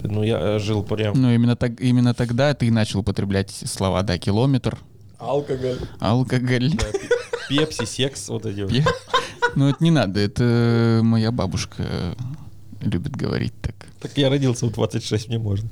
Ну, 0.03 0.23
я 0.23 0.39
э, 0.39 0.59
жил 0.59 0.83
прям... 0.83 1.15
Ну, 1.19 1.33
именно, 1.33 1.57
так, 1.57 1.81
именно 1.81 2.13
тогда 2.13 2.53
ты 2.53 2.67
и 2.67 2.71
начал 2.71 3.01
употреблять 3.01 3.51
слова, 3.51 4.03
да, 4.03 4.19
километр, 4.19 4.77
Алкоголь. 5.19 5.79
алкоголь. 5.99 6.73
Пепси, 7.49 7.85
секс, 7.85 8.29
вот 8.29 8.47
эти 8.47 8.61
вот. 8.61 8.73
Ну, 9.57 9.69
это 9.69 9.83
не 9.83 9.91
надо, 9.91 10.21
это 10.21 11.01
моя 11.03 11.33
бабушка 11.33 12.15
любит 12.81 13.17
говорить 13.17 13.55
так. 13.61 13.75
Так 14.01 14.17
я 14.17 14.29
родился 14.29 14.67
в 14.67 14.73
26, 14.73 15.29
мне 15.29 15.39
можно. 15.39 15.69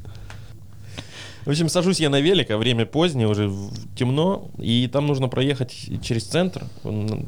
В 1.44 1.50
общем, 1.50 1.68
сажусь 1.68 2.00
я 2.00 2.10
на 2.10 2.20
велик, 2.20 2.50
а 2.50 2.56
время 2.58 2.86
позднее, 2.86 3.28
уже 3.28 3.52
темно, 3.96 4.50
и 4.58 4.88
там 4.92 5.06
нужно 5.06 5.28
проехать 5.28 5.72
через 6.02 6.24
центр, 6.24 6.64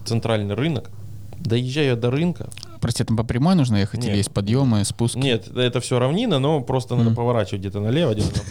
центральный 0.07 0.55
рынок. 0.57 0.91
Доезжаю 1.39 1.97
до 1.97 2.11
рынка. 2.11 2.51
Прости, 2.81 3.05
там 3.05 3.17
по 3.17 3.23
прямой 3.23 3.55
нужно 3.55 3.77
ехать 3.77 4.01
Нет. 4.01 4.09
или 4.11 4.17
есть 4.17 4.33
подъемы, 4.33 4.85
спуски? 4.85 5.19
Нет, 5.19 5.47
это 5.57 5.81
все 5.81 6.01
равнина, 6.01 6.41
но 6.41 6.61
просто 6.61 6.97
надо 6.97 7.11
Мгм. 7.11 7.17
поворачивать 7.17 7.61
где-то 7.61 7.79
налево, 7.81 8.13
где-то 8.15 8.29
направо. 8.29 8.49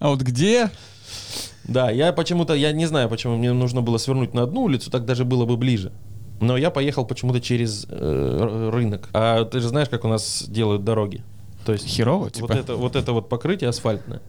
А 0.00 0.08
вот 0.10 0.20
где? 0.20 0.70
Да, 1.70 1.90
я 1.90 2.12
почему-то, 2.12 2.52
я 2.54 2.72
не 2.72 2.86
знаю, 2.86 3.08
почему 3.08 3.36
мне 3.36 3.52
нужно 3.52 3.80
было 3.80 3.96
свернуть 3.96 4.34
на 4.34 4.42
одну 4.42 4.62
улицу, 4.62 4.90
так 4.90 5.04
даже 5.04 5.24
было 5.24 5.46
бы 5.46 5.56
ближе. 5.56 5.92
Но 6.40 6.56
я 6.56 6.70
поехал 6.70 7.04
почему-то 7.06 7.40
через 7.40 7.86
э, 7.88 8.70
рынок. 8.72 9.08
А 9.12 9.44
ты 9.44 9.60
же 9.60 9.68
знаешь, 9.68 9.88
как 9.88 10.04
у 10.04 10.08
нас 10.08 10.44
делают 10.48 10.84
дороги. 10.84 11.22
То 11.64 11.72
есть 11.72 11.86
Херово, 11.86 12.24
вот 12.24 12.32
типа? 12.32 12.52
это 12.52 12.74
вот 12.74 12.96
это 12.96 13.12
вот 13.12 13.28
покрытие 13.28 13.70
асфальтное. 13.70 14.20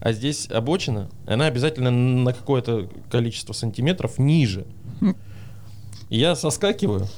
А 0.00 0.12
здесь 0.12 0.48
обочина, 0.50 1.08
она 1.26 1.46
обязательно 1.46 1.90
на 1.90 2.32
какое-то 2.32 2.88
количество 3.10 3.52
сантиметров 3.52 4.18
ниже. 4.18 4.64
Хм. 5.00 5.14
Я 6.08 6.36
соскакиваю 6.36 7.08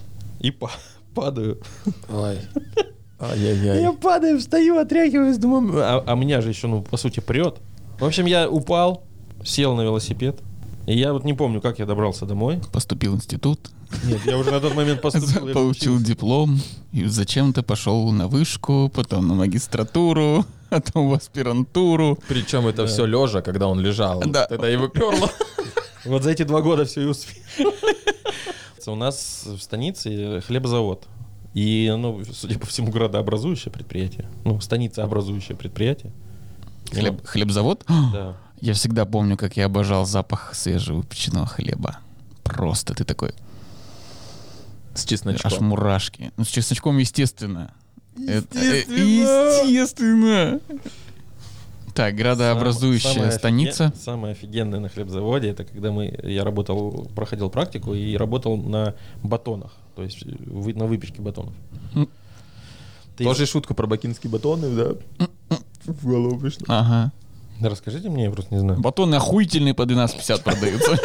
и 0.40 0.50
па- 0.50 0.70
падаю. 1.14 1.60
Ой. 2.08 2.38
Я 3.20 3.26
Ай-яй-яй. 3.26 3.92
падаю, 4.00 4.38
встаю, 4.38 4.78
отряхиваюсь, 4.78 5.38
думаю, 5.38 5.82
а, 5.84 6.04
а 6.06 6.14
меня 6.14 6.40
же 6.40 6.50
еще, 6.50 6.68
ну, 6.68 6.82
по 6.82 6.96
сути, 6.96 7.18
прет. 7.18 7.56
В 7.98 8.04
общем, 8.04 8.26
я 8.26 8.48
упал, 8.48 9.02
сел 9.44 9.74
на 9.74 9.82
велосипед. 9.82 10.40
И 10.86 10.98
я 10.98 11.12
вот 11.12 11.24
не 11.24 11.34
помню, 11.34 11.60
как 11.60 11.78
я 11.78 11.86
добрался 11.86 12.24
домой. 12.24 12.60
Поступил 12.72 13.12
в 13.12 13.16
институт, 13.16 13.70
Нет, 14.04 14.20
я 14.24 14.38
уже 14.38 14.50
на 14.50 14.60
тот 14.60 14.74
момент 14.74 15.02
поступил. 15.02 15.52
получил 15.52 16.00
диплом, 16.00 16.60
и 16.92 17.04
зачем-то 17.04 17.62
пошел 17.62 18.10
на 18.10 18.26
вышку, 18.26 18.90
потом 18.94 19.28
на 19.28 19.34
магистратуру, 19.34 20.46
потом 20.70 21.10
в 21.10 21.12
аспирантуру. 21.12 22.18
Причем 22.26 22.66
это 22.66 22.86
все 22.86 23.04
лежа, 23.04 23.42
когда 23.42 23.68
он 23.68 23.80
лежал. 23.80 24.20
Да. 24.26 24.46
Тогда 24.46 24.68
его 24.68 24.88
перло. 24.88 25.30
Вот 26.04 26.22
за 26.22 26.30
эти 26.30 26.44
два 26.44 26.62
года 26.62 26.84
все 26.86 27.02
и 27.02 27.04
успел. 27.06 27.74
У 28.86 28.94
нас 28.94 29.42
в 29.44 29.58
станице 29.60 30.40
хлебозавод. 30.46 31.06
И 31.52 31.90
оно, 31.92 32.22
судя 32.32 32.58
по 32.58 32.66
всему, 32.66 32.90
градообразующее 32.90 33.70
предприятие. 33.70 34.30
Ну, 34.44 34.60
станица-образующее 34.60 35.56
предприятие. 35.56 36.12
Хлеб, 36.92 37.26
хлебзавод? 37.26 37.84
Да. 37.88 38.36
Я 38.60 38.74
всегда 38.74 39.04
помню, 39.04 39.36
как 39.36 39.56
я 39.56 39.66
обожал 39.66 40.04
запах 40.06 40.54
свежевыпеченного 40.54 41.46
хлеба. 41.46 41.98
Просто 42.42 42.94
ты 42.94 43.04
такой, 43.04 43.32
С 44.94 45.02
аж 45.04 45.08
чесночком. 45.08 45.66
мурашки. 45.66 46.32
Ну, 46.36 46.44
с 46.44 46.48
чесночком, 46.48 46.98
естественно. 46.98 47.72
Это- 48.16 48.58
э, 48.58 48.84
естественно. 48.88 50.60
Так, 51.94 52.14
градообразующая 52.14 53.12
Самое 53.12 53.32
станица. 53.32 53.84
офиген- 53.86 53.96
Самое 54.04 54.32
офигенное 54.32 54.80
на 54.80 54.88
хлебзаводе, 54.88 55.48
это 55.50 55.64
когда 55.64 55.90
мы, 55.92 56.16
я 56.22 56.44
работал, 56.44 57.08
проходил 57.14 57.50
практику 57.50 57.94
и 57.94 58.16
работал 58.16 58.56
на 58.56 58.94
батонах, 59.22 59.72
то 59.96 60.02
есть 60.02 60.24
вы- 60.24 60.74
на 60.74 60.86
выпечке 60.86 61.20
батонов. 61.22 61.54
Ты- 63.16 63.24
Тоже 63.24 63.46
шутку 63.46 63.74
про 63.74 63.86
бакинские 63.88 64.30
батоны, 64.30 64.70
да? 64.76 65.26
В 65.86 66.04
голову 66.06 66.38
пришло. 66.38 66.64
Ага. 66.68 67.12
Да 67.60 67.68
расскажите 67.70 68.08
мне, 68.08 68.24
я 68.24 68.30
просто 68.30 68.54
не 68.54 68.60
знаю. 68.60 68.80
Батоны 68.80 69.16
охуительные 69.16 69.74
по 69.74 69.82
12,50 69.82 70.42
продаются. 70.42 70.98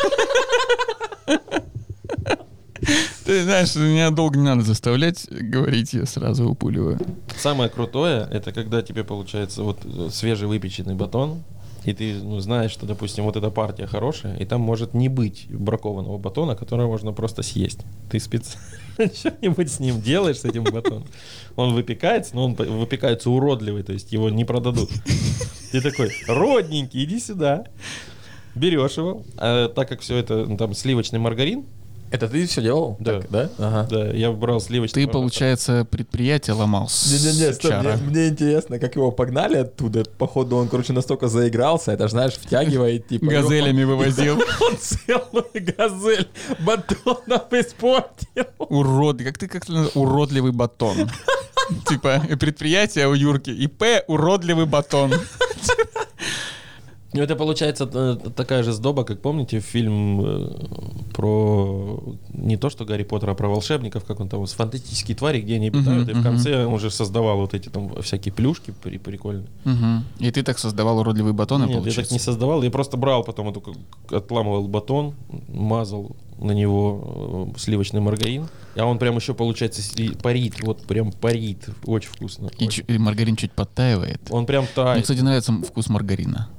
Ты 3.25 3.43
знаешь, 3.43 3.73
меня 3.75 4.11
долго 4.11 4.37
не 4.37 4.43
надо 4.43 4.63
заставлять 4.63 5.27
говорить, 5.29 5.93
я 5.93 6.05
сразу 6.05 6.49
упуливаю. 6.49 6.99
Самое 7.37 7.69
крутое, 7.69 8.27
это 8.29 8.51
когда 8.51 8.81
тебе 8.81 9.05
получается 9.05 9.63
вот 9.63 9.79
э, 9.85 10.09
свежевыпеченный 10.11 10.93
батон, 10.93 11.43
и 11.85 11.93
ты 11.93 12.15
ну, 12.15 12.39
знаешь, 12.39 12.71
что, 12.71 12.85
допустим, 12.85 13.23
вот 13.23 13.35
эта 13.37 13.49
партия 13.49 13.87
хорошая, 13.87 14.35
и 14.37 14.45
там 14.45 14.61
может 14.61 14.93
не 14.93 15.09
быть 15.09 15.47
бракованного 15.49 16.17
батона, 16.17 16.55
который 16.55 16.85
можно 16.85 17.13
просто 17.13 17.43
съесть. 17.43 17.79
Ты 18.11 18.19
специально 18.19 18.59
что-нибудь 19.15 19.71
с 19.71 19.79
ним 19.79 20.01
делаешь, 20.01 20.39
с 20.39 20.45
этим 20.45 20.63
батоном. 20.65 21.05
Он 21.55 21.73
выпекается, 21.73 22.35
но 22.35 22.45
он 22.45 22.55
выпекается 22.55 23.29
уродливый, 23.29 23.83
то 23.83 23.93
есть 23.93 24.11
его 24.11 24.29
не 24.29 24.45
продадут. 24.45 24.89
Ты 25.73 25.81
такой, 25.81 26.15
родненький, 26.27 27.03
иди 27.03 27.19
сюда. 27.19 27.63
Берешь 28.53 28.97
его, 28.97 29.23
а 29.37 29.69
так 29.69 29.89
как 29.89 30.01
все 30.01 30.17
это 30.17 30.45
ну, 30.45 30.55
там 30.55 30.75
сливочный 30.75 31.17
маргарин, 31.17 31.65
Это 32.11 32.29
ты 32.29 32.45
все 32.45 32.61
делал? 32.61 32.95
Да. 32.99 33.21
Так, 33.21 33.31
да? 33.31 33.49
Ага. 33.57 33.87
да, 33.89 34.05
я 34.11 34.31
брал 34.31 34.61
сливочный 34.61 34.93
Ты, 34.93 35.07
маргарин. 35.07 35.13
получается, 35.13 35.87
предприятие 35.89 36.53
ломал 36.53 36.89
с 36.89 37.07
Не-не-не, 37.11 37.53
стоп, 37.53 37.73
мне, 37.81 37.95
мне 37.95 38.27
интересно, 38.27 38.77
как 38.77 38.95
его 38.95 39.11
погнали 39.11 39.57
оттуда. 39.57 40.03
Походу, 40.19 40.57
он, 40.57 40.67
короче, 40.67 40.93
настолько 40.93 41.27
заигрался, 41.27 41.91
это 41.91 42.07
ж, 42.07 42.11
знаешь, 42.11 42.33
втягивает, 42.33 43.07
типа... 43.09 43.25
Газелями 43.25 43.83
вывозил. 43.83 44.35
Он 44.61 44.77
целую 44.77 45.47
газель 45.55 46.27
батонов 46.59 47.51
испортил. 47.51 48.45
Урод, 48.59 49.23
как 49.23 49.39
ты 49.39 49.47
как 49.47 49.63
уродливый 49.95 50.51
батон. 50.51 51.09
Типа 51.87 52.21
предприятие 52.39 53.07
у 53.07 53.13
Юрки 53.13 53.49
ИП 53.49 54.03
уродливый 54.07 54.67
батон. 54.67 55.13
Ну, 57.15 57.21
это 57.21 57.35
получается 57.35 57.87
э, 57.93 58.17
такая 58.35 58.63
же 58.63 58.71
сдоба, 58.71 59.03
как 59.03 59.21
помните 59.21 59.59
фильм 59.59 60.19
э, 60.25 60.49
про 61.13 62.01
не 62.33 62.57
то 62.57 62.71
что 62.71 62.85
Гарри 62.85 63.03
Поттер, 63.03 63.29
а 63.29 63.35
про 63.35 63.47
волшебников, 63.47 64.03
как 64.03 64.19
он 64.19 64.29
там, 64.29 64.47
с 64.47 64.53
фантастические 64.53 65.15
твари, 65.15 65.41
где 65.41 65.57
они 65.57 65.67
обитают, 65.67 66.07
Мгм, 66.07 66.17
и 66.17 66.19
в 66.19 66.23
конце 66.23 66.65
он 66.65 66.73
уже 66.73 66.89
создавал 66.89 67.37
вот 67.37 67.53
эти 67.53 67.69
там 67.69 68.01
всякие 68.01 68.33
плюшки 68.33 68.73
при- 68.81 68.97
прикольные. 68.97 69.45
Мгм. 69.63 70.05
И 70.17 70.31
ты 70.31 70.41
так 70.41 70.57
создавал 70.57 70.97
уродливые 70.97 71.33
батоны, 71.33 71.65
Нет, 71.65 71.69
я 71.69 71.75
так 71.75 71.83
получается? 71.83 72.13
не 72.15 72.19
создавал, 72.19 72.63
я 72.63 72.71
просто 72.71 72.97
брал 72.97 73.23
потом 73.23 73.49
эту, 73.49 73.63
отламывал 74.09 74.67
батон, 74.67 75.13
мазал 75.49 76.15
на 76.43 76.51
него 76.51 77.51
э, 77.55 77.59
сливочный 77.59 78.01
маргарин, 78.01 78.47
а 78.75 78.85
он 78.85 78.99
прям 78.99 79.15
еще, 79.15 79.33
получается, 79.33 79.81
парит, 80.21 80.61
вот 80.61 80.83
прям 80.85 81.11
парит, 81.11 81.69
очень 81.85 82.09
вкусно. 82.09 82.49
И, 82.59 82.67
чу- 82.67 82.83
и 82.87 82.97
маргарин 82.97 83.35
чуть 83.35 83.51
подтаивает. 83.53 84.21
Он 84.29 84.45
прям 84.45 84.63
Мне, 84.63 84.71
тает. 84.75 85.01
кстати, 85.01 85.21
нравится 85.21 85.53
вкус 85.53 85.87
маргарина. 85.89 86.49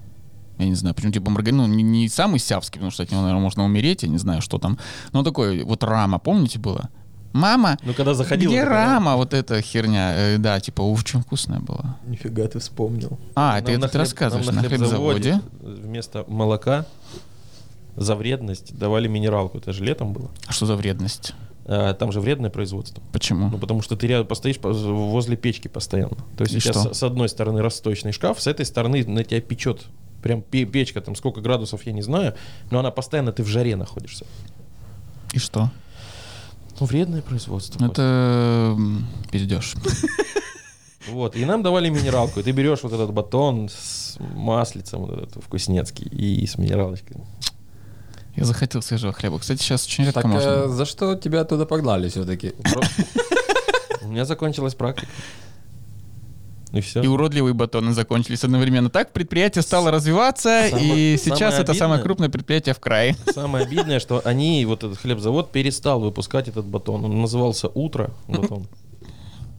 Я 0.58 0.66
не 0.66 0.74
знаю, 0.74 0.94
почему, 0.94 1.12
типа, 1.12 1.30
маргарин, 1.30 1.56
ну, 1.58 1.66
не, 1.66 1.82
не 1.82 2.08
самый 2.08 2.38
сявский, 2.38 2.74
потому 2.78 2.90
что 2.92 3.02
от 3.02 3.10
него, 3.10 3.22
наверное, 3.22 3.42
можно 3.42 3.64
умереть, 3.64 4.02
я 4.04 4.08
не 4.08 4.18
знаю, 4.18 4.40
что 4.40 4.58
там. 4.58 4.78
Но 5.12 5.22
такой, 5.24 5.64
вот 5.64 5.82
рама, 5.82 6.18
помните, 6.18 6.58
было? 6.58 6.88
Мама, 7.32 7.76
Ну, 7.82 7.92
когда 7.94 8.14
заходил... 8.14 8.48
где 8.48 8.62
рама? 8.62 9.16
Вот 9.16 9.34
эта 9.34 9.60
херня. 9.60 10.14
Э, 10.16 10.38
да, 10.38 10.60
типа, 10.60 10.82
очень 10.82 11.20
вкусная 11.20 11.58
была. 11.58 11.96
Нифига 12.06 12.46
ты 12.46 12.60
вспомнил. 12.60 13.18
А, 13.34 13.56
Нам 13.56 13.64
ты 13.64 13.72
на 13.72 13.76
это 13.86 13.88
ты 13.88 13.98
хлеб- 13.98 14.00
рассказываешь 14.02 14.46
нам 14.46 14.54
на, 14.54 14.62
хлебзаводе. 14.62 15.40
Вместо 15.60 16.24
молока 16.28 16.86
за 17.96 18.14
вредность 18.16 18.76
давали 18.76 19.08
минералку. 19.08 19.58
Это 19.58 19.72
же 19.72 19.84
летом 19.84 20.12
было. 20.12 20.30
А 20.46 20.52
что 20.52 20.66
за 20.66 20.76
вредность? 20.76 21.34
А, 21.66 21.94
там 21.94 22.12
же 22.12 22.20
вредное 22.20 22.50
производство. 22.50 23.02
Почему? 23.12 23.48
Ну, 23.50 23.58
потому 23.58 23.82
что 23.82 23.96
ты 23.96 24.06
рядом 24.06 24.26
постоишь 24.26 24.58
по- 24.58 24.72
возле 24.72 25.36
печки 25.36 25.68
постоянно. 25.68 26.16
То 26.36 26.42
есть 26.44 26.54
И 26.54 26.58
у 26.58 26.60
тебя 26.60 26.72
что? 26.72 26.94
с, 26.94 26.98
с 26.98 27.02
одной 27.02 27.28
стороны 27.28 27.62
расстойчный 27.62 28.12
шкаф, 28.12 28.40
с 28.40 28.46
этой 28.46 28.66
стороны 28.66 29.04
на 29.06 29.24
тебя 29.24 29.40
печет. 29.40 29.84
Прям 30.22 30.42
пе- 30.42 30.64
печка, 30.64 31.00
там 31.00 31.14
сколько 31.16 31.40
градусов, 31.40 31.84
я 31.86 31.92
не 31.92 32.02
знаю, 32.02 32.34
но 32.70 32.78
она 32.80 32.90
постоянно, 32.90 33.32
ты 33.32 33.42
в 33.42 33.46
жаре 33.46 33.76
находишься. 33.76 34.24
И 35.32 35.38
что? 35.38 35.70
Ну, 36.80 36.86
вредное 36.86 37.22
производство. 37.22 37.84
Это 37.84 38.74
м, 38.76 39.06
пиздеж. 39.30 39.74
Вот, 41.10 41.36
и 41.36 41.44
нам 41.44 41.62
давали 41.62 41.90
минералку. 41.90 42.40
И 42.40 42.42
ты 42.42 42.52
берешь 42.52 42.82
вот 42.82 42.94
этот 42.94 43.12
батон 43.12 43.68
с 43.68 44.16
маслицем, 44.34 45.00
вот 45.00 45.10
этот 45.18 45.44
вкуснецкий, 45.44 46.06
и 46.06 46.46
с 46.46 46.56
минералочкой. 46.56 47.18
Я 48.36 48.44
захотел 48.44 48.82
свежего 48.82 49.12
хлеба. 49.12 49.38
Кстати, 49.38 49.62
сейчас 49.62 49.86
очень 49.86 50.04
редко 50.04 50.22
Так 50.22 50.30
можно. 50.30 50.48
э, 50.48 50.68
за 50.68 50.84
что 50.86 51.14
тебя 51.14 51.44
туда 51.44 51.66
погнали 51.66 52.08
все-таки? 52.08 52.52
У 54.02 54.08
меня 54.08 54.24
закончилась 54.24 54.74
практика. 54.74 55.06
И 56.72 56.80
все. 56.80 57.02
И 57.02 57.06
уродливые 57.06 57.54
батоны 57.54 57.92
закончились 57.92 58.42
одновременно. 58.42 58.90
Так 58.90 59.12
предприятие 59.12 59.62
стало 59.62 59.92
развиваться, 59.92 60.66
Самое- 60.70 61.14
и 61.14 61.16
сейчас 61.16 61.38
самое 61.38 61.62
это 61.62 61.74
самое 61.74 61.94
обидное- 61.94 62.02
крупное 62.02 62.28
предприятие 62.28 62.74
в 62.74 62.80
крае. 62.80 63.16
Самое 63.32 63.64
обидное, 63.64 64.00
что 64.00 64.20
они, 64.24 64.64
вот 64.66 64.82
этот 64.82 64.98
хлебзавод, 64.98 65.52
перестал 65.52 66.00
выпускать 66.00 66.48
этот 66.48 66.64
батон. 66.66 67.04
Он 67.04 67.20
назывался 67.20 67.68
«Утро» 67.68 68.10
батон. 68.26 68.66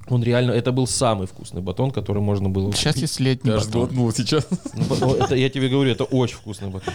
Он 0.10 0.24
реально, 0.24 0.52
это 0.52 0.74
был 0.74 0.86
самый 0.88 1.26
вкусный 1.26 1.62
батон, 1.62 1.90
который 1.92 2.22
можно 2.22 2.50
было 2.50 2.72
Сейчас 2.74 2.96
купить. 2.96 3.02
есть 3.04 3.20
летний 3.22 3.52
Я 3.52 3.58
аж 3.58 3.66
батон. 3.68 4.12
сейчас. 4.14 4.46
Ну, 4.74 4.84
ба- 4.84 5.16
это, 5.24 5.36
я 5.36 5.50
тебе 5.50 5.70
говорю, 5.70 5.90
это 5.92 6.04
очень 6.04 6.36
вкусный 6.36 6.68
батон. 6.68 6.94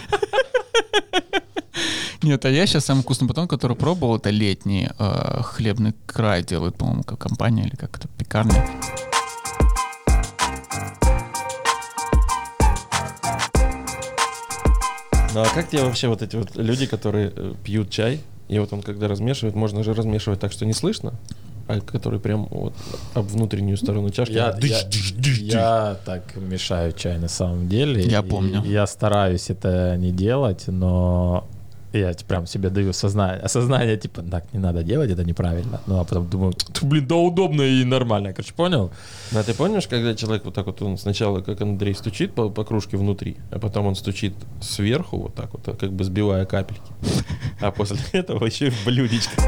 Нет, 2.23 2.45
а 2.45 2.51
я 2.51 2.67
сейчас 2.67 2.85
самый 2.85 3.01
вкусный 3.01 3.27
батон, 3.27 3.49
который 3.49 3.77
пробовал, 3.77 4.17
это 4.17 4.29
летний 4.29 4.91
э, 4.99 5.41
хлебный 5.43 5.95
край 6.07 6.43
делает, 6.43 6.77
по-моему, 6.77 7.03
как 7.03 7.19
компания 7.19 7.65
или 7.67 7.77
как 7.77 7.97
это, 7.97 8.09
пекарня. 8.09 8.63
Ну 15.33 15.43
а 15.43 15.47
как 15.55 15.69
тебе 15.69 15.83
вообще 15.85 16.09
вот 16.09 16.23
эти 16.23 16.37
вот 16.37 16.57
люди, 16.57 16.87
которые 16.87 17.33
э, 17.35 17.55
пьют 17.65 17.89
чай, 17.91 18.21
и 18.49 18.59
вот 18.59 18.73
он 18.73 18.83
когда 18.83 19.07
размешивает, 19.07 19.55
можно 19.55 19.85
же 19.85 19.95
размешивать 19.95 20.41
так, 20.41 20.51
что 20.51 20.67
не 20.67 20.73
слышно, 20.73 21.15
а 21.69 21.81
который 21.81 22.19
прям 22.19 22.47
вот 22.51 22.75
об 23.15 23.27
внутреннюю 23.27 23.77
сторону 23.77 24.11
чашки. 24.11 24.33
Я, 24.33 24.53
дыщ, 24.53 24.71
я- 24.73 24.85
дыщ, 24.89 25.13
дыщ. 25.13 25.39
я 25.39 25.97
так 26.05 26.35
мешаю 26.37 26.93
чай 26.93 27.17
на 27.19 27.29
самом 27.29 27.69
деле. 27.69 28.03
Я 28.03 28.21
И 28.21 28.29
помню. 28.29 28.63
Я 28.65 28.87
стараюсь 28.89 29.51
это 29.51 29.97
не 29.97 30.11
делать, 30.11 30.65
но 30.67 31.47
я 31.93 32.15
прям 32.29 32.47
себе 32.47 32.71
даю 32.71 32.93
сознание, 32.93 33.41
осознание, 33.41 33.97
типа, 33.97 34.23
так, 34.23 34.45
не 34.53 34.61
надо 34.61 34.83
делать, 34.83 35.11
это 35.11 35.25
неправильно. 35.25 35.81
Ну, 35.87 35.99
а 36.01 36.05
потом 36.05 36.29
думаю, 36.29 36.53
«Ть, 36.53 36.83
блин, 36.83 37.07
да 37.07 37.17
удобно 37.17 37.63
и 37.63 37.85
нормально. 37.85 38.33
Короче, 38.33 38.55
понял? 38.55 38.91
Ну, 39.33 39.39
а 39.39 39.43
ты 39.43 39.55
помнишь, 39.55 39.89
когда 39.89 40.15
человек 40.15 40.45
вот 40.45 40.55
так 40.55 40.67
вот, 40.67 40.83
он 40.83 40.99
сначала, 40.99 41.41
как 41.41 41.61
Андрей, 41.61 41.95
стучит 41.95 42.33
по, 42.35 42.49
по 42.49 42.65
кружке 42.65 42.97
внутри, 42.97 43.37
а 43.51 43.59
потом 43.59 43.87
он 43.87 43.95
стучит 43.95 44.35
сверху, 44.61 45.19
вот 45.19 45.35
так 45.35 45.53
вот, 45.53 45.77
как 45.79 45.93
бы 45.93 46.05
сбивая 46.05 46.45
капельки. 46.45 46.93
А 47.61 47.71
после 47.71 47.99
этого 48.13 48.47
еще 48.47 48.71
в 48.71 48.85
блюдечко. 48.85 49.43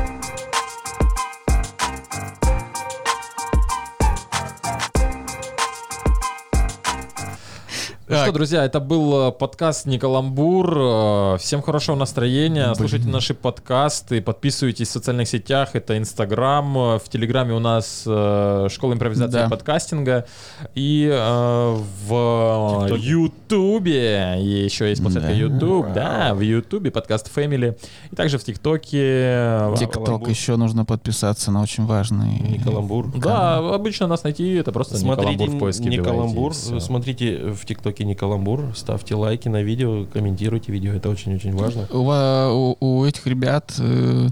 Ну 8.12 8.18
Так. 8.18 8.26
что, 8.26 8.34
друзья, 8.34 8.62
это 8.66 8.78
был 8.78 9.28
э, 9.28 9.32
подкаст 9.32 9.86
Николамбур. 9.86 10.76
Э, 10.76 11.36
Всем 11.40 11.62
хорошего 11.62 11.96
настроения. 11.96 12.74
Слушайте 12.74 13.08
наши 13.08 13.32
подкасты, 13.32 14.20
подписывайтесь 14.20 14.88
в 14.88 14.90
социальных 14.92 15.28
сетях. 15.28 15.70
Это 15.72 15.96
Инстаграм. 15.96 16.74
В 16.98 17.02
Телеграме 17.08 17.54
у 17.54 17.58
нас 17.58 18.04
э, 18.06 18.68
школа 18.70 18.92
импровизации 18.92 19.32
Да. 19.38 19.46
и 19.46 19.48
подкастинга. 19.48 20.26
И 20.74 21.08
э, 21.10 21.76
в 22.06 22.82
ТикТоке. 22.82 23.02
Ютубе. 23.02 24.34
И 24.40 24.64
еще 24.64 24.90
есть 24.90 25.00
площадка 25.00 25.28
Да. 25.28 25.34
Ютуб. 25.34 25.86
Да, 25.94 26.34
в 26.34 26.40
Ютубе 26.40 26.90
подкаст 26.90 27.30
Family. 27.34 27.78
И 28.10 28.14
также 28.14 28.36
в 28.36 28.44
ТикТоке. 28.44 29.72
ТикТок 29.78 30.28
еще 30.28 30.56
нужно 30.56 30.84
подписаться 30.84 31.50
на 31.50 31.62
очень 31.62 31.86
важный... 31.86 32.40
Не 32.40 32.58
каламбур. 32.58 33.10
Да, 33.16 33.56
обычно 33.74 34.06
нас 34.06 34.22
найти, 34.24 34.52
это 34.52 34.70
просто 34.70 34.98
Смотрите 34.98 35.32
Николамбур 35.32 35.56
в 36.52 36.54
поиске 36.58 36.68
всё. 36.68 36.80
смотрите 36.80 37.36
в 37.52 37.64
ТикТоке 37.64 38.01
не 38.04 38.14
каламбур, 38.14 38.72
ставьте 38.76 39.14
лайки 39.14 39.48
на 39.48 39.62
видео, 39.62 40.04
комментируйте 40.06 40.72
видео, 40.72 40.92
это 40.92 41.08
очень-очень 41.10 41.54
важно. 41.56 41.86
У, 41.90 42.02
у- 42.02 42.76
у 42.80 43.04
этих 43.04 43.26
ребят 43.26 43.74
э, 43.78 44.28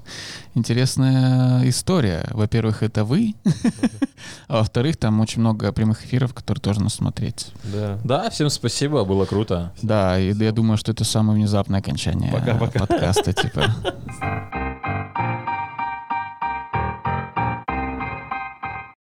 интересная 0.55 1.69
история. 1.69 2.27
Во-первых, 2.31 2.83
это 2.83 3.05
вы, 3.05 3.35
а 4.49 4.59
во-вторых, 4.59 4.97
там 4.97 5.21
очень 5.21 5.41
много 5.41 5.73
прямых 5.73 6.05
эфиров, 6.05 6.35
которые 6.35 6.61
тоже 6.61 6.81
надо 6.81 6.91
смотреть. 6.93 7.49
Да. 7.65 7.99
Да, 8.05 8.31
всем 8.31 8.51
спасибо, 8.51 9.05
было 9.05 9.25
круто. 9.25 9.73
Да, 9.83 10.19
и 10.19 10.33
я 10.35 10.53
думаю, 10.53 10.77
что 10.77 10.93
это 10.93 11.05
самое 11.05 11.39
внезапное 11.39 11.81
окончание 11.81 12.31
Пока-пока. 12.33 12.81
подкаста, 12.87 13.33
типа. 13.33 13.65